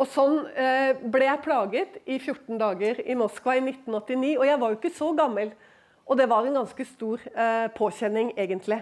Og 0.00 0.06
Sånn 0.08 0.38
eh, 0.54 0.94
ble 1.02 1.26
jeg 1.26 1.42
plaget 1.44 1.98
i 2.06 2.20
14 2.20 2.62
dager 2.62 3.02
i 3.02 3.18
Moskva 3.18 3.58
i 3.58 3.64
1989. 3.64 4.30
Og 4.38 4.46
jeg 4.46 4.62
var 4.62 4.70
jo 4.70 4.78
ikke 4.78 4.94
så 4.94 5.10
gammel. 5.18 5.50
Og 6.06 6.22
det 6.22 6.30
var 6.30 6.46
en 6.46 6.62
ganske 6.62 6.86
stor 6.86 7.26
eh, 7.34 7.66
påkjenning, 7.74 8.30
egentlig. 8.38 8.78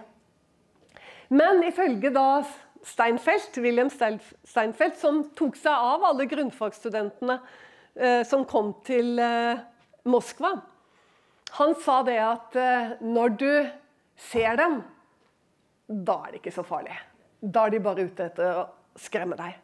Men 1.28 1.64
ifølge 1.64 2.12
da 2.14 2.42
Steinfeld, 2.86 3.56
William 3.62 3.90
Steinfeld, 3.90 4.96
som 5.00 5.22
tok 5.38 5.56
seg 5.58 5.72
av 5.72 6.04
alle 6.08 6.28
grunnfagsstudentene 6.30 7.38
eh, 7.94 8.22
som 8.28 8.46
kom 8.48 8.74
til 8.86 9.18
eh, 9.22 9.60
Moskva. 10.08 10.54
Han 11.58 11.74
sa 11.82 12.00
det 12.06 12.18
at 12.22 12.58
eh, 12.58 12.94
når 13.04 13.34
du 13.40 13.52
ser 14.28 14.58
dem, 14.60 14.80
da 15.88 16.18
er 16.26 16.34
det 16.34 16.42
ikke 16.42 16.56
så 16.58 16.66
farlig. 16.66 16.94
Da 17.40 17.66
er 17.66 17.74
de 17.74 17.82
bare 17.82 18.06
ute 18.08 18.28
etter 18.28 18.62
å 18.62 18.68
skremme 18.98 19.38
deg. 19.38 19.56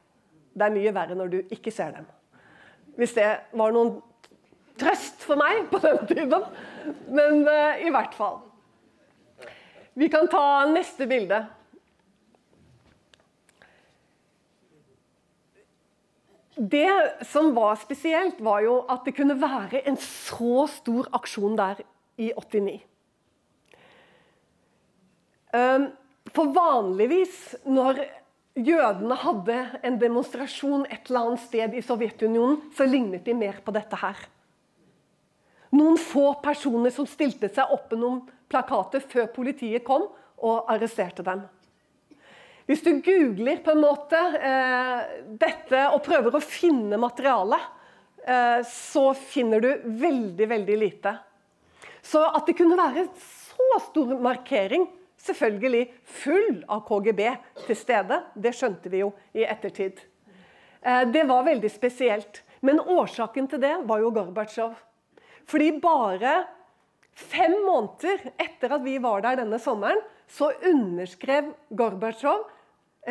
Det 0.55 0.67
er 0.67 0.75
mye 0.75 0.95
verre 0.95 1.19
når 1.19 1.33
du 1.33 1.39
ikke 1.55 1.73
ser 1.75 1.95
dem. 1.97 2.07
Hvis 2.95 3.17
det 3.17 3.27
var 3.59 3.75
noen 3.75 3.97
trøst 4.81 5.25
for 5.27 5.39
meg 5.39 5.67
på 5.71 5.81
den 5.83 6.01
tiden. 6.09 6.47
Men 7.11 7.43
uh, 7.47 7.81
i 7.83 7.91
hvert 7.95 8.15
fall. 8.17 8.41
Vi 9.95 10.09
kan 10.11 10.29
ta 10.31 10.65
neste 10.71 11.07
bilde. 11.11 11.45
Det 16.55 17.27
som 17.27 17.51
var 17.55 17.77
spesielt, 17.83 18.41
var 18.41 18.63
jo 18.63 18.79
at 18.91 19.07
det 19.07 19.17
kunne 19.17 19.35
være 19.41 19.83
en 19.89 19.97
så 19.99 20.67
stor 20.71 21.09
aksjon 21.17 21.57
der 21.59 21.81
i 22.21 22.31
89. 22.37 22.77
Ehm, 25.55 25.89
for 26.35 26.53
vanligvis 26.55 27.57
når 27.67 28.05
jødene 28.55 29.19
hadde 29.19 29.59
en 29.83 29.99
demonstrasjon 29.99 30.87
et 30.87 31.11
eller 31.11 31.27
annet 31.27 31.43
sted 31.43 31.75
i 31.75 31.83
Sovjetunionen, 31.83 32.61
så 32.77 32.87
lignet 32.87 33.27
de 33.27 33.35
mer 33.35 33.59
på 33.65 33.75
dette 33.75 33.99
her. 33.99 34.19
Noen 35.75 35.99
få 35.99 36.37
personer 36.43 36.95
som 36.95 37.07
stilte 37.11 37.51
seg 37.51 37.73
oppe 37.75 37.99
noen 37.99 38.23
plakater 38.51 39.03
før 39.03 39.27
politiet 39.35 39.83
kom 39.87 40.07
og 40.39 40.71
arresterte 40.71 41.25
dem. 41.27 41.43
Hvis 42.65 42.81
du 42.81 42.95
googler 43.05 43.59
på 43.61 43.75
en 43.75 43.83
måte 43.83 44.19
eh, 44.41 45.01
dette 45.37 45.83
og 45.93 46.01
prøver 46.07 46.33
å 46.33 46.41
finne 46.41 46.97
materialet, 47.01 47.67
eh, 48.25 48.61
så 48.65 49.11
finner 49.13 49.61
du 49.61 49.69
veldig, 50.01 50.47
veldig 50.49 50.79
lite. 50.81 51.13
Så 52.05 52.23
at 52.25 52.49
det 52.49 52.57
kunne 52.57 52.79
være 52.79 53.05
så 53.21 53.81
stor 53.91 54.15
markering, 54.17 54.87
selvfølgelig 55.21 55.85
full 56.23 56.65
av 56.73 56.83
KGB 56.89 57.23
til 57.67 57.77
stede, 57.77 58.23
det 58.33 58.55
skjønte 58.57 58.93
vi 58.93 59.05
jo 59.05 59.13
i 59.37 59.45
ettertid. 59.45 60.01
Eh, 60.81 61.05
det 61.13 61.29
var 61.29 61.45
veldig 61.45 61.73
spesielt. 61.73 62.43
Men 62.65 62.81
årsaken 62.81 63.49
til 63.53 63.61
det 63.61 63.75
var 63.85 64.01
jo 64.01 64.13
Gorbatsjov. 64.17 64.73
Fordi 65.45 65.69
bare 65.85 66.47
fem 67.13 67.59
måneder 67.67 68.31
etter 68.41 68.73
at 68.73 68.85
vi 68.89 68.97
var 69.05 69.21
der 69.25 69.43
denne 69.43 69.61
sommeren, 69.61 70.01
så 70.33 70.49
underskrev 70.65 71.53
Gorbatsjov 71.77 72.47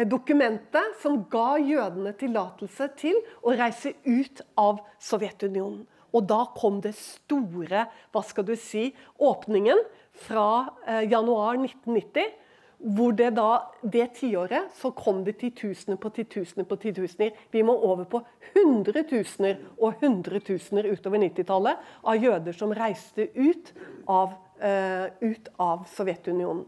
dokumentet 0.10 0.98
som 1.02 1.22
ga 1.30 1.58
jødene 1.62 2.14
tillatelse 2.18 2.90
til 2.98 3.18
å 3.46 3.54
reise 3.58 3.94
ut 4.06 4.42
av 4.58 4.82
Sovjetunionen. 5.02 5.84
Og 6.14 6.28
da 6.30 6.44
kom 6.54 6.80
det 6.82 6.94
store 6.98 7.88
hva 8.14 8.22
skal 8.26 8.46
du 8.46 8.54
si, 8.60 8.92
åpningen 9.18 9.82
fra 10.26 10.48
eh, 10.86 11.10
januar 11.10 11.58
1990. 11.58 12.40
Hvor 12.84 13.14
det 13.16 13.30
da, 13.38 13.72
det 13.80 14.10
tiåret 14.18 14.74
så 14.76 14.90
kom 14.92 15.22
det 15.24 15.38
titusener 15.40 15.96
på 16.02 16.10
titusener 16.12 16.68
på 16.68 16.76
titusener. 16.82 17.32
Vi 17.54 17.62
må 17.64 17.78
over 17.88 18.04
på 18.12 18.20
hundretusener 18.52 19.62
og 19.78 20.02
hundretusener 20.04 20.90
utover 20.92 21.24
90-tallet 21.24 21.94
av 22.04 22.20
jøder 22.20 22.58
som 22.58 22.76
reiste 22.76 23.30
ut 23.38 23.72
av, 24.12 24.36
eh, 24.60 25.08
ut 25.24 25.48
av 25.64 25.88
Sovjetunionen. 25.96 26.68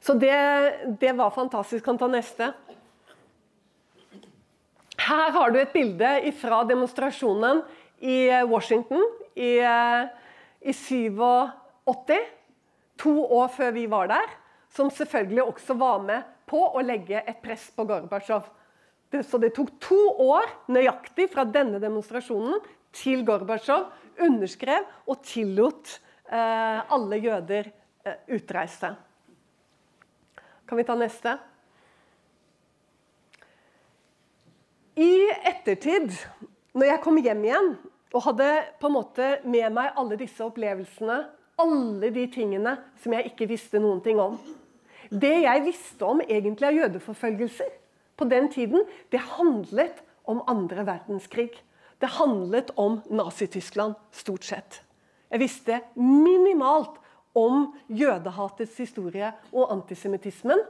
Så 0.00 0.14
det, 0.14 0.34
det 1.00 1.12
var 1.18 1.30
fantastisk. 1.34 1.84
Kan 1.84 1.98
ta 1.98 2.08
neste. 2.10 2.52
Her 4.98 5.30
har 5.34 5.52
du 5.52 5.60
et 5.60 5.72
bilde 5.72 6.10
fra 6.40 6.62
demonstrasjonen 6.68 7.62
i 7.98 8.28
Washington 8.50 9.02
i, 9.34 9.58
i 10.60 10.74
87. 10.74 12.18
To 12.98 13.14
år 13.38 13.50
før 13.54 13.74
vi 13.76 13.86
var 13.90 14.10
der. 14.10 14.34
Som 14.74 14.90
selvfølgelig 14.92 15.44
også 15.44 15.78
var 15.78 16.02
med 16.04 16.34
på 16.48 16.60
å 16.60 16.82
legge 16.84 17.20
et 17.20 17.40
press 17.44 17.68
på 17.74 17.86
Gorbatsjov. 17.88 18.48
Så 19.24 19.40
det 19.40 19.54
tok 19.56 19.70
to 19.80 20.00
år 20.20 20.48
nøyaktig 20.68 21.30
fra 21.32 21.46
denne 21.48 21.80
demonstrasjonen 21.80 22.58
til 22.92 23.24
Gorbatsjov 23.24 23.88
underskrev 24.24 24.84
og 25.08 25.20
tillot 25.24 25.94
eh, 26.28 26.80
alle 26.92 27.20
jøder 27.22 27.70
eh, 28.04 28.18
utreise. 28.36 28.92
Kan 30.68 30.76
vi 30.76 30.84
ta 30.84 30.94
neste? 31.00 31.38
I 34.98 35.12
ettertid, 35.48 36.12
når 36.76 36.90
jeg 36.90 37.00
kom 37.04 37.20
hjem 37.22 37.44
igjen 37.46 37.70
og 38.12 38.24
hadde 38.26 38.48
på 38.80 38.90
en 38.90 38.96
måte 38.98 39.28
med 39.48 39.72
meg 39.72 39.96
alle 39.96 40.18
disse 40.20 40.44
opplevelsene, 40.44 41.22
alle 41.58 42.10
de 42.12 42.26
tingene 42.32 42.76
som 43.00 43.14
jeg 43.16 43.30
ikke 43.30 43.48
visste 43.50 43.80
noen 43.82 44.02
ting 44.04 44.20
om 44.22 44.36
Det 45.08 45.38
jeg 45.40 45.64
visste 45.64 46.04
om 46.04 46.20
egentlig 46.20 46.68
av 46.68 46.76
jødeforfølgelser 46.76 47.70
på 48.18 48.26
den 48.28 48.50
tiden, 48.52 48.84
det 49.08 49.24
handlet 49.38 50.02
om 50.28 50.42
andre 50.50 50.84
verdenskrig. 50.84 51.54
Det 51.98 52.10
handlet 52.18 52.74
om 52.76 53.00
Nazi-Tyskland, 53.08 53.96
stort 54.12 54.44
sett. 54.44 54.82
Jeg 55.32 55.40
visste 55.40 55.80
minimalt 55.96 57.00
om 57.36 57.72
jødehatets 57.88 58.76
historie 58.80 59.32
og 59.52 59.72
antisemittismen 59.72 60.62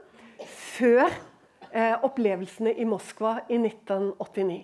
før 0.47 1.07
eh, 1.73 1.95
opplevelsene 2.03 2.75
i 2.75 2.87
Moskva 2.89 3.39
i 3.49 3.59
1989. 3.61 4.59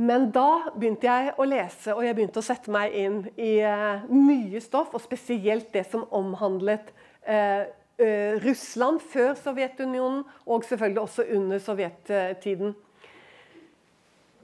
Men 0.00 0.30
da 0.32 0.72
begynte 0.72 1.04
jeg 1.10 1.34
å 1.36 1.44
lese, 1.44 1.92
og 1.92 2.04
jeg 2.06 2.16
begynte 2.16 2.40
å 2.40 2.44
sette 2.44 2.72
meg 2.72 2.94
inn 2.96 3.18
i 3.36 3.58
eh, 3.60 4.06
mye 4.08 4.62
stoff, 4.64 4.94
og 4.96 5.02
spesielt 5.04 5.68
det 5.74 5.84
som 5.90 6.06
omhandlet 6.16 6.92
eh, 7.26 7.68
eh 8.00 8.38
Russland 8.40 9.02
før 9.12 9.34
Sovjetunionen, 9.36 10.22
og 10.46 10.64
selvfølgelig 10.64 11.02
også 11.02 11.26
under 11.36 11.58
sovjettiden. 11.58 12.72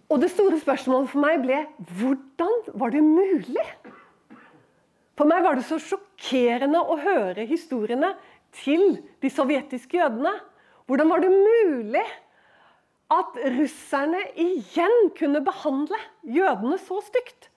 Og 0.08 0.20
det 0.22 0.30
store 0.30 0.60
spørsmålet 0.60 1.08
for 1.10 1.24
meg 1.24 1.40
ble 1.42 1.62
hvordan 1.98 2.60
var 2.78 2.92
det 2.92 3.02
mulig? 3.02 3.64
For 5.16 5.28
meg 5.28 5.44
var 5.46 5.56
det 5.56 5.64
så 5.64 5.78
sjokkerende 5.80 6.82
å 6.82 6.98
høre 7.00 7.46
historiene 7.48 8.12
til 8.56 8.98
de 9.24 9.32
sovjetiske 9.32 9.96
jødene. 9.98 10.34
Hvordan 10.86 11.10
var 11.10 11.24
det 11.24 11.32
mulig 11.32 12.04
at 13.12 13.38
russerne 13.56 14.22
igjen 14.36 15.10
kunne 15.16 15.42
behandle 15.46 15.98
jødene 16.28 16.78
så 16.82 17.00
stygt? 17.06 17.48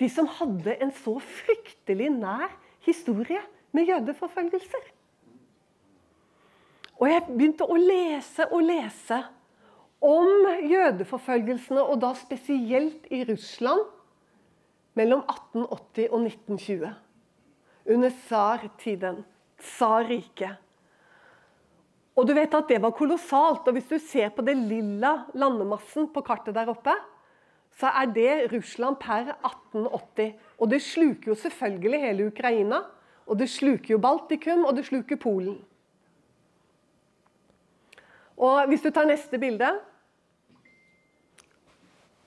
De 0.00 0.08
som 0.12 0.28
hadde 0.38 0.76
en 0.80 0.92
så 0.96 1.16
fryktelig 1.20 2.08
nær 2.14 2.52
historie 2.84 3.40
med 3.76 3.88
jødeforfølgelser. 3.88 4.86
Og 7.00 7.08
jeg 7.08 7.24
begynte 7.28 7.64
å 7.64 7.76
lese 7.80 8.44
og 8.52 8.64
lese 8.68 9.22
om 10.04 10.48
jødeforfølgelsene, 10.68 11.80
og 11.80 12.00
da 12.00 12.12
spesielt 12.16 13.08
i 13.12 13.22
Russland 13.28 13.84
mellom 14.98 15.22
1880 15.28 16.08
og 16.10 16.26
1920. 16.26 16.90
Under 17.90 18.10
tsar-tiden. 18.10 19.22
Tsar-riket. 19.60 20.58
Og 22.18 22.26
du 22.28 22.34
vet 22.36 22.54
at 22.54 22.68
det 22.68 22.80
var 22.82 22.94
kolossalt. 22.96 23.68
Og 23.68 23.76
hvis 23.76 23.88
du 23.88 23.98
ser 24.02 24.32
på 24.34 24.44
det 24.44 24.56
lilla 24.58 25.24
landemassen 25.34 26.10
på 26.12 26.24
kartet 26.26 26.56
der 26.56 26.72
oppe, 26.72 26.94
så 27.80 27.92
er 27.96 28.10
det 28.12 28.32
Russland 28.52 28.98
per 29.00 29.32
1880. 29.46 30.34
Og 30.58 30.70
det 30.70 30.82
sluker 30.84 31.32
jo 31.32 31.38
selvfølgelig 31.38 32.00
hele 32.00 32.26
Ukraina. 32.32 32.82
Og 33.30 33.38
det 33.38 33.48
sluker 33.48 33.94
jo 33.94 34.02
Baltikum, 34.02 34.64
og 34.66 34.74
det 34.76 34.88
sluker 34.88 35.16
Polen. 35.20 35.60
Og 38.40 38.66
hvis 38.68 38.82
du 38.82 38.90
tar 38.90 39.08
neste 39.08 39.38
bilde 39.38 39.68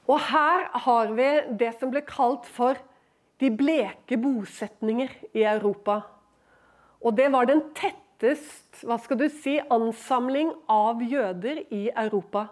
og 0.07 0.19
her 0.19 0.65
har 0.85 1.11
vi 1.15 1.29
det 1.59 1.71
som 1.79 1.91
ble 1.93 2.03
kalt 2.07 2.47
for 2.49 2.79
de 3.39 3.49
bleke 3.51 4.17
bosetninger 4.19 5.11
i 5.35 5.45
Europa. 5.47 6.01
Og 7.03 7.15
det 7.15 7.29
var 7.31 7.47
den 7.47 7.63
tettest 7.75 8.83
hva 8.87 8.97
skal 9.03 9.19
du 9.19 9.27
si, 9.31 9.57
ansamling 9.71 10.51
av 10.71 11.01
jøder 11.03 11.63
i 11.71 11.85
Europa. 11.89 12.47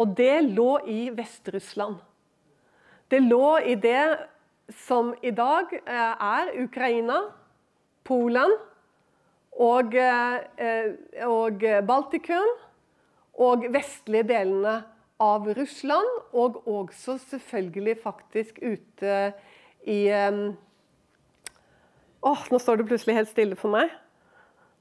Og 0.00 0.14
det 0.16 0.42
lå 0.52 0.70
i 0.88 1.00
Vest-Russland. 1.14 1.98
Det 3.12 3.20
lå 3.20 3.58
i 3.68 3.76
det 3.76 4.04
som 4.86 5.12
i 5.20 5.32
dag 5.36 5.72
eh, 5.72 6.14
er 6.16 6.52
Ukraina, 6.62 7.18
Polen 8.04 8.54
og, 9.52 9.94
eh, 9.94 11.26
og 11.28 11.60
Baltikum 11.86 12.48
og 13.42 13.66
vestlige 13.72 14.26
delene 14.32 14.80
av 15.22 15.46
Russland, 15.54 16.12
og 16.34 16.62
også 16.66 17.16
selvfølgelig 17.30 17.96
faktisk 18.02 18.58
ute 18.62 19.32
i 19.86 20.00
Åh, 22.22 22.42
nå 22.54 22.58
står 22.62 22.78
det 22.78 22.86
plutselig 22.86 23.16
helt 23.16 23.30
stille 23.32 23.56
for 23.58 23.74
meg. 23.74 23.90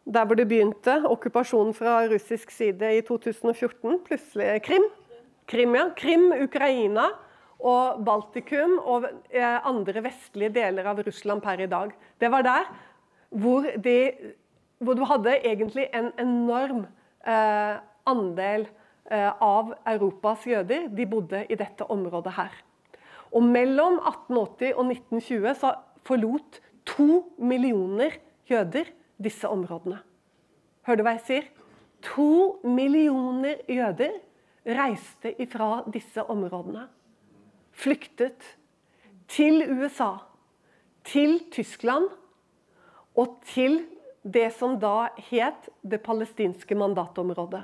Der 0.06 0.26
hvor 0.26 0.38
det 0.38 0.48
begynte, 0.50 1.00
okkupasjonen 1.10 1.74
fra 1.74 2.04
russisk 2.10 2.52
side 2.54 2.92
i 2.98 3.02
2014. 3.06 4.00
Plutselig 4.06 4.62
Krim. 4.66 4.86
Krim, 5.50 5.76
ja. 5.76 5.88
Krim, 5.98 6.30
Ukraina 6.38 7.10
og 7.62 8.02
Baltikum 8.06 8.78
og 8.80 9.06
eh, 9.30 9.58
andre 9.68 10.04
vestlige 10.06 10.54
deler 10.56 10.88
av 10.90 11.02
Russland 11.06 11.44
per 11.44 11.62
i 11.62 11.70
dag. 11.70 11.94
Det 12.22 12.30
var 12.34 12.46
der 12.46 12.70
hvor, 13.30 13.68
de, 13.84 13.98
hvor 14.80 14.98
du 14.98 15.04
hadde 15.06 15.38
egentlig 15.38 15.88
en 15.94 16.12
enorm 16.22 16.86
eh, 17.26 17.82
andel 18.10 18.66
av 19.10 19.74
Europas 19.88 20.46
jøder 20.48 20.88
de 20.94 21.06
bodde 21.10 21.46
i 21.50 21.58
dette 21.60 21.88
området 21.90 22.36
her. 22.38 22.54
Og 23.32 23.44
Mellom 23.44 24.00
1880 24.00 24.74
og 24.76 24.86
1920 24.92 25.56
så 25.60 25.74
forlot 26.08 26.60
to 26.86 27.24
millioner 27.38 28.18
jøder 28.50 28.92
disse 29.22 29.48
områdene. 29.48 30.02
Hører 30.88 31.00
du 31.00 31.06
hva 31.06 31.16
jeg 31.18 31.26
sier? 31.28 31.50
To 32.16 32.62
millioner 32.66 33.62
jøder 33.70 34.18
reiste 34.66 35.34
ifra 35.42 35.84
disse 35.94 36.24
områdene. 36.24 36.88
Flyktet 37.72 38.44
til 39.32 39.64
USA, 39.70 40.18
til 41.08 41.40
Tyskland 41.54 42.10
og 43.18 43.40
til 43.48 43.84
det 44.22 44.52
som 44.58 44.76
da 44.82 45.12
het 45.30 45.70
det 45.82 46.02
palestinske 46.04 46.76
mandatområdet. 46.78 47.64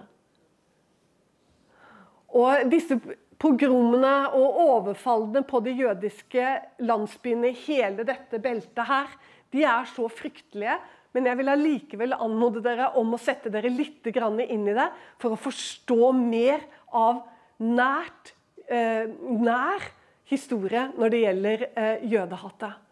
Og 2.35 2.67
disse 2.71 2.97
pogromene 3.39 4.13
og 4.35 4.59
overfallene 4.63 5.43
på 5.47 5.61
de 5.65 5.75
jødiske 5.77 6.53
landsbyene 6.83 7.51
i 7.51 7.59
hele 7.67 8.05
dette 8.07 8.41
beltet 8.43 8.89
her, 8.89 9.11
de 9.53 9.63
er 9.63 9.87
så 9.93 10.07
fryktelige. 10.11 10.77
Men 11.15 11.29
jeg 11.29 11.39
vil 11.39 11.49
allikevel 11.49 12.17
anmode 12.17 12.61
dere 12.65 12.91
om 12.99 13.15
å 13.15 13.21
sette 13.21 13.49
dere 13.53 13.71
litt 13.73 14.05
inn 14.05 14.67
i 14.67 14.75
det 14.75 14.89
for 15.21 15.33
å 15.33 15.39
forstå 15.39 16.11
mer 16.13 16.65
av 16.93 17.23
nært, 17.57 18.33
eh, 18.67 19.07
nær 19.07 19.81
historie 20.27 20.91
når 20.97 21.09
det 21.09 21.21
gjelder 21.23 21.63
eh, 21.73 22.03
jødehatet. 22.11 22.83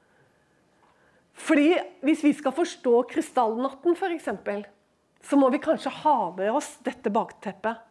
Fordi 1.36 1.76
Hvis 2.02 2.24
vi 2.24 2.32
skal 2.34 2.54
forstå 2.56 3.04
krystallnatten, 3.12 3.96
f.eks., 3.96 4.30
så 5.26 5.38
må 5.38 5.50
vi 5.50 5.60
kanskje 5.60 5.92
ha 6.04 6.32
med 6.38 6.52
oss 6.54 6.78
dette 6.86 7.10
bakteppet. 7.10 7.82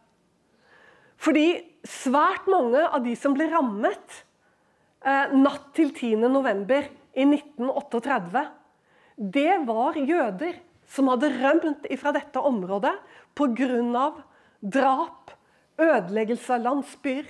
Fordi 1.21 1.47
svært 1.85 2.47
mange 2.51 2.81
av 2.85 3.03
de 3.05 3.15
som 3.17 3.35
ble 3.35 3.47
rammet 3.51 4.21
eh, 5.05 5.33
natt 5.35 5.71
til 5.77 5.91
10.11. 5.93 6.89
i 7.15 7.25
1938, 7.29 8.45
det 9.15 9.53
var 9.67 9.95
jøder 9.95 10.57
som 10.91 11.09
hadde 11.11 11.31
rømt 11.39 11.87
fra 11.99 12.13
dette 12.15 12.41
området 12.41 12.93
pga. 13.37 14.11
drap, 14.61 15.31
ødeleggelse 15.77 16.53
av 16.55 16.61
landsbyer, 16.63 17.25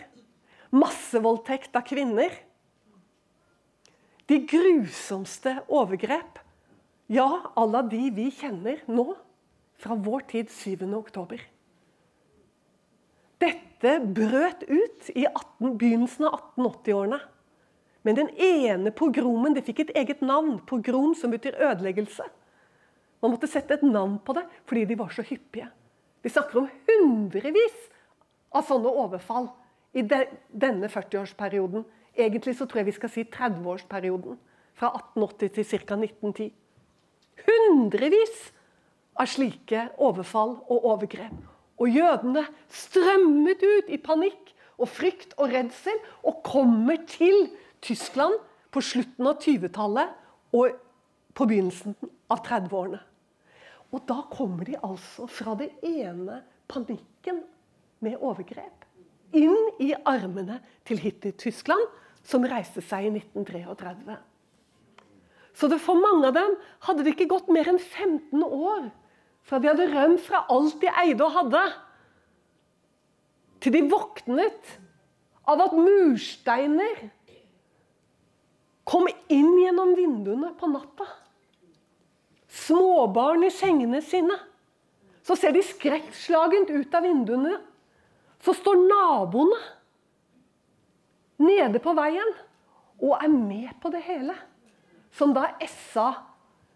massevoldtekt 0.71 1.76
av 1.76 1.86
kvinner. 1.88 2.32
De 4.26 4.39
grusomste 4.50 5.60
overgrep. 5.67 6.39
Ja, 7.08 7.52
alle 7.56 7.84
de 7.89 8.10
vi 8.10 8.32
kjenner 8.34 8.82
nå, 8.89 9.13
fra 9.78 9.93
vår 9.93 10.26
tid 10.32 10.50
7. 10.50 10.88
oktober. 10.98 11.41
Dette 13.38 13.75
brøt 14.15 14.65
ut 14.67 15.10
i 15.13 15.26
18, 15.28 15.78
begynnelsen 15.78 16.28
av 16.30 16.39
1880-årene. 16.56 17.19
Men 18.06 18.17
den 18.19 18.30
ene 18.38 18.93
pogromen 18.93 19.56
det 19.56 19.65
fikk 19.65 19.82
et 19.86 19.95
eget 19.98 20.21
navn. 20.21 20.60
Pogrom 20.69 21.15
som 21.17 21.34
betyr 21.34 21.58
ødeleggelse. 21.58 22.28
Man 23.24 23.34
måtte 23.34 23.50
sette 23.50 23.80
et 23.80 23.86
navn 23.86 24.19
på 24.21 24.36
det 24.38 24.45
fordi 24.69 24.86
de 24.91 24.98
var 25.00 25.10
så 25.13 25.26
hyppige. 25.26 25.71
Vi 26.21 26.30
snakker 26.30 26.62
om 26.62 26.69
hundrevis 26.89 27.78
av 28.54 28.67
sånne 28.67 28.91
overfall 29.04 29.50
i 29.98 30.04
de, 30.06 30.21
denne 30.54 30.89
40-årsperioden. 30.91 31.86
Egentlig 32.15 32.56
så 32.58 32.67
tror 32.69 32.84
jeg 32.84 32.91
vi 32.91 32.98
skal 33.00 33.13
si 33.13 33.26
30-årsperioden. 33.26 34.38
Fra 34.76 34.91
1880 34.91 35.56
til 35.56 35.67
ca. 35.88 35.98
1910. 35.98 36.52
Hundrevis 37.45 38.38
av 39.15 39.30
slike 39.32 39.89
overfall 39.98 40.58
og 40.67 40.88
overgrep. 40.93 41.55
Og 41.82 41.92
jødene 41.92 42.46
strømmet 42.72 43.64
ut 43.64 43.90
i 43.92 44.00
panikk 44.02 44.54
og 44.80 44.90
frykt 44.92 45.36
og 45.40 45.52
redsel 45.52 45.98
og 46.24 46.44
kommer 46.46 47.00
til 47.10 47.50
Tyskland 47.84 48.38
på 48.72 48.84
slutten 48.84 49.28
av 49.28 49.40
20-tallet 49.44 50.56
og 50.56 50.80
på 51.36 51.48
begynnelsen 51.50 51.96
av 52.32 52.42
30-årene. 52.46 53.02
Og 53.94 54.04
da 54.08 54.22
kommer 54.32 54.68
de 54.68 54.80
altså 54.84 55.28
fra 55.32 55.56
det 55.60 55.70
ene 55.86 56.42
panikken 56.72 57.44
med 58.04 58.20
overgrep 58.20 58.86
inn 59.36 59.70
i 59.84 59.92
armene 60.08 60.62
til 60.88 61.00
Hitler-Tyskland, 61.04 61.84
som 62.26 62.46
reiste 62.48 62.82
seg 62.82 63.10
i 63.10 63.12
1933. 63.20 64.16
Så 65.56 65.70
det 65.72 65.80
for 65.84 66.00
mange 66.00 66.30
av 66.30 66.36
dem 66.36 66.56
hadde 66.88 67.06
det 67.06 67.16
ikke 67.16 67.30
gått 67.32 67.52
mer 67.54 67.68
enn 67.72 67.80
15 67.80 68.44
år 68.44 68.90
fra 69.46 69.60
de 69.62 69.70
hadde 69.70 69.92
rømt 69.92 70.24
fra 70.26 70.46
alt 70.52 70.80
de 70.82 70.90
eide 71.04 71.26
og 71.26 71.36
hadde, 71.36 71.66
til 73.62 73.74
de 73.74 73.84
våknet 73.90 74.74
av 75.50 75.62
at 75.66 75.76
mursteiner 75.78 77.06
kom 78.86 79.08
inn 79.34 79.54
gjennom 79.62 79.94
vinduene 79.98 80.52
på 80.58 80.70
natta. 80.70 81.08
Småbarn 82.66 83.46
i 83.48 83.52
sengene 83.54 84.02
sine. 84.06 84.38
Så 85.26 85.38
ser 85.38 85.56
de 85.56 85.64
skrekkslagent 85.66 86.70
ut 86.70 86.94
av 86.94 87.06
vinduene. 87.06 87.56
Så 88.46 88.54
står 88.54 88.78
naboene 88.86 89.58
nede 91.42 91.82
på 91.82 91.96
veien 91.98 92.30
og 93.02 93.18
er 93.18 93.32
med 93.34 93.74
på 93.82 93.90
det 93.94 94.04
hele. 94.06 94.38
Som 95.16 95.34
da 95.36 95.56
essa 95.64 96.14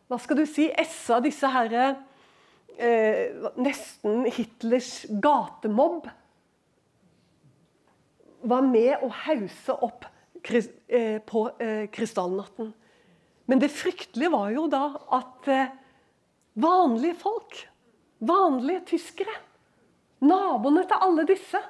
Hva 0.10 0.18
skal 0.18 0.40
du 0.40 0.48
si? 0.50 0.64
Essa 0.74 1.20
disse 1.22 1.46
herre 1.54 1.92
eh, 2.80 3.52
Nesten 3.60 4.24
Hitlers 4.32 5.06
gatemobb. 5.22 6.08
Var 8.40 8.64
med 8.72 9.04
å 9.04 9.12
hause 9.26 9.76
opp 9.84 10.08
Eh, 10.88 11.20
på 11.20 11.52
eh, 11.60 11.90
krystallnatten. 11.92 12.74
Men 13.46 13.60
det 13.60 13.70
fryktelige 13.74 14.32
var 14.32 14.50
jo 14.54 14.68
da 14.72 14.84
at 15.18 15.48
eh, 15.52 15.74
vanlige 16.54 17.18
folk, 17.20 17.60
vanlige 18.24 18.86
tyskere, 18.94 19.36
naboene 20.24 20.86
til 20.88 21.06
alle 21.06 21.26
disse, 21.28 21.62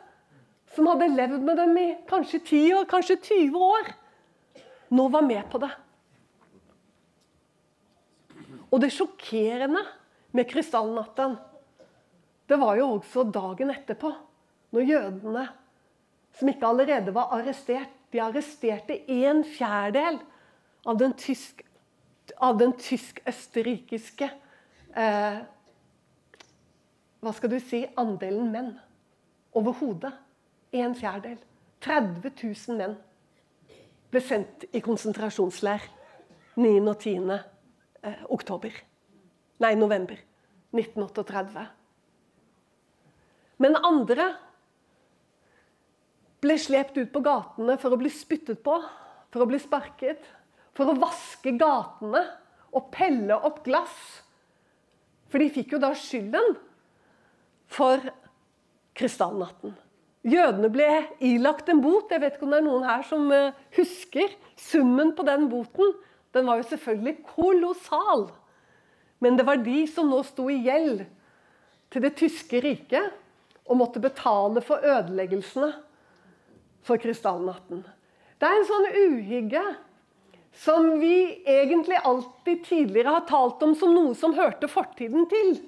som 0.76 0.88
hadde 0.92 1.10
levd 1.12 1.44
med 1.44 1.58
dem 1.58 1.78
i 1.82 1.88
kanskje 2.10 2.40
10 2.40 2.78
år, 2.78 2.88
kanskje 2.90 3.18
20 3.18 3.58
år, 3.58 3.90
nå 4.94 5.08
var 5.10 5.26
med 5.26 5.50
på 5.50 5.62
det. 5.62 5.72
Og 8.70 8.78
det 8.84 8.94
sjokkerende 8.94 9.82
med 10.32 10.50
krystallnatten, 10.50 11.38
det 12.50 12.58
var 12.58 12.78
jo 12.80 12.90
også 12.96 13.24
dagen 13.30 13.72
etterpå, 13.74 14.12
når 14.74 14.90
jødene, 14.90 15.46
som 16.38 16.50
ikke 16.50 16.68
allerede 16.68 17.14
var 17.14 17.34
arrestert, 17.38 17.90
de 18.14 18.22
arresterte 18.22 18.96
en 19.12 19.44
fjerdedel 19.46 20.18
av 20.90 20.98
den, 20.98 21.14
tysk, 21.14 21.62
tysk-østerrikiske 22.40 24.30
eh, 24.98 25.40
Hva 27.20 27.34
skal 27.36 27.52
du 27.52 27.60
si 27.62 27.84
andelen 28.00 28.50
menn 28.54 28.72
overhodet. 29.54 30.14
En 30.72 30.96
fjerdedel. 30.96 31.42
30 31.82 32.32
000 32.44 32.78
menn 32.78 32.98
ble 34.10 34.22
sendt 34.24 34.66
i 34.74 34.82
konsentrasjonsleir 34.84 35.86
9. 36.60 36.72
og 36.82 36.96
10. 36.98 37.38
Eh, 38.04 38.24
oktober. 38.30 38.74
Nei, 39.60 39.74
november 39.76 40.20
1938. 40.76 41.66
Men 43.60 43.76
andre 43.84 44.30
ble 46.40 46.56
slept 46.62 46.96
ut 47.00 47.12
på 47.12 47.22
gatene 47.26 47.76
for 47.82 47.92
å 47.92 48.00
bli 48.00 48.12
spyttet 48.14 48.62
på, 48.64 48.78
for 49.30 49.44
å 49.44 49.50
bli 49.50 49.60
sparket, 49.60 50.24
for 50.78 50.88
å 50.88 50.98
vaske 51.02 51.52
gatene 51.60 52.24
og 52.72 52.88
pelle 52.94 53.36
opp 53.36 53.60
glass. 53.66 53.98
For 55.30 55.44
de 55.44 55.52
fikk 55.54 55.76
jo 55.76 55.84
da 55.84 55.92
skylden 55.98 56.56
for 57.70 58.02
krystallnatten. 58.98 59.76
Jødene 60.30 60.70
ble 60.72 60.88
ilagt 61.24 61.70
en 61.72 61.84
bot. 61.84 62.10
Jeg 62.12 62.24
vet 62.24 62.36
ikke 62.36 62.48
om 62.48 62.54
det 62.56 62.60
er 62.60 62.68
noen 62.68 62.88
her 62.88 63.04
som 63.08 63.28
eh, 63.32 63.56
husker 63.78 64.34
summen 64.60 65.14
på 65.16 65.24
den 65.28 65.48
boten. 65.52 65.94
Den 66.36 66.48
var 66.50 66.60
jo 66.60 66.68
selvfølgelig 66.72 67.16
kolossal. 67.28 68.28
Men 69.20 69.38
det 69.38 69.46
var 69.48 69.62
de 69.64 69.84
som 69.92 70.10
nå 70.10 70.22
sto 70.28 70.48
i 70.52 70.62
gjeld 70.66 71.04
til 71.92 72.06
det 72.06 72.16
tyske 72.20 72.62
riket 72.64 73.16
og 73.70 73.80
måtte 73.82 74.02
betale 74.02 74.64
for 74.66 74.82
ødeleggelsene 74.86 75.72
for 76.88 77.02
krystallnatten. 77.02 77.84
Det 78.40 78.48
er 78.48 78.56
en 78.56 78.68
sånn 78.70 78.88
uhygge 78.96 79.64
som 80.60 80.94
vi 81.02 81.44
egentlig 81.48 82.00
alltid 82.08 82.64
tidligere 82.66 83.20
har 83.20 83.28
talt 83.30 83.62
om 83.64 83.76
som 83.78 83.94
noe 83.94 84.16
som 84.18 84.34
hørte 84.38 84.70
fortiden 84.72 85.28
til. 85.30 85.60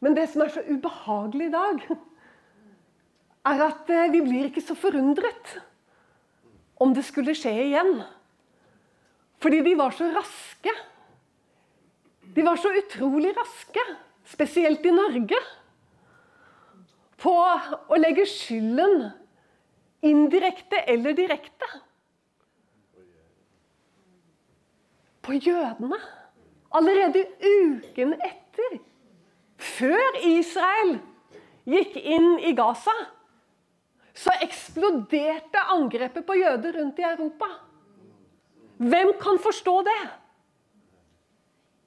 Men 0.00 0.16
det 0.16 0.28
som 0.32 0.44
er 0.44 0.52
så 0.54 0.62
ubehagelig 0.64 1.48
i 1.48 1.54
dag, 1.54 1.82
er 3.46 3.62
at 3.68 3.90
eh, 3.92 4.10
vi 4.12 4.22
blir 4.24 4.48
ikke 4.48 4.64
så 4.64 4.76
forundret 4.78 5.56
om 6.82 6.92
det 6.94 7.04
skulle 7.06 7.34
skje 7.36 7.52
igjen. 7.68 8.00
Fordi 9.42 9.62
de 9.64 9.74
var 9.78 9.94
så 9.96 10.08
raske. 10.14 10.72
De 12.36 12.44
var 12.44 12.58
så 12.60 12.68
utrolig 12.76 13.32
raske, 13.36 13.82
spesielt 14.28 14.84
i 14.84 14.92
Norge 14.92 15.38
på 17.16 17.32
å 17.32 17.96
legge 17.96 18.26
skylden 18.28 19.06
indirekte 20.04 20.82
eller 20.92 21.16
direkte 21.16 21.68
på 25.24 25.38
jødene. 25.40 25.98
Allerede 26.76 27.24
uken 27.40 28.12
etter, 28.20 28.78
før 29.56 30.20
Israel 30.28 30.98
gikk 31.64 31.96
inn 31.96 32.34
i 32.44 32.52
Gaza, 32.58 32.94
så 34.16 34.32
eksploderte 34.44 35.64
angrepet 35.72 36.24
på 36.28 36.36
jøder 36.36 36.76
rundt 36.82 37.00
i 37.00 37.08
Europa. 37.08 37.48
Hvem 38.76 39.16
kan 39.20 39.40
forstå 39.40 39.80
det? 39.88 40.00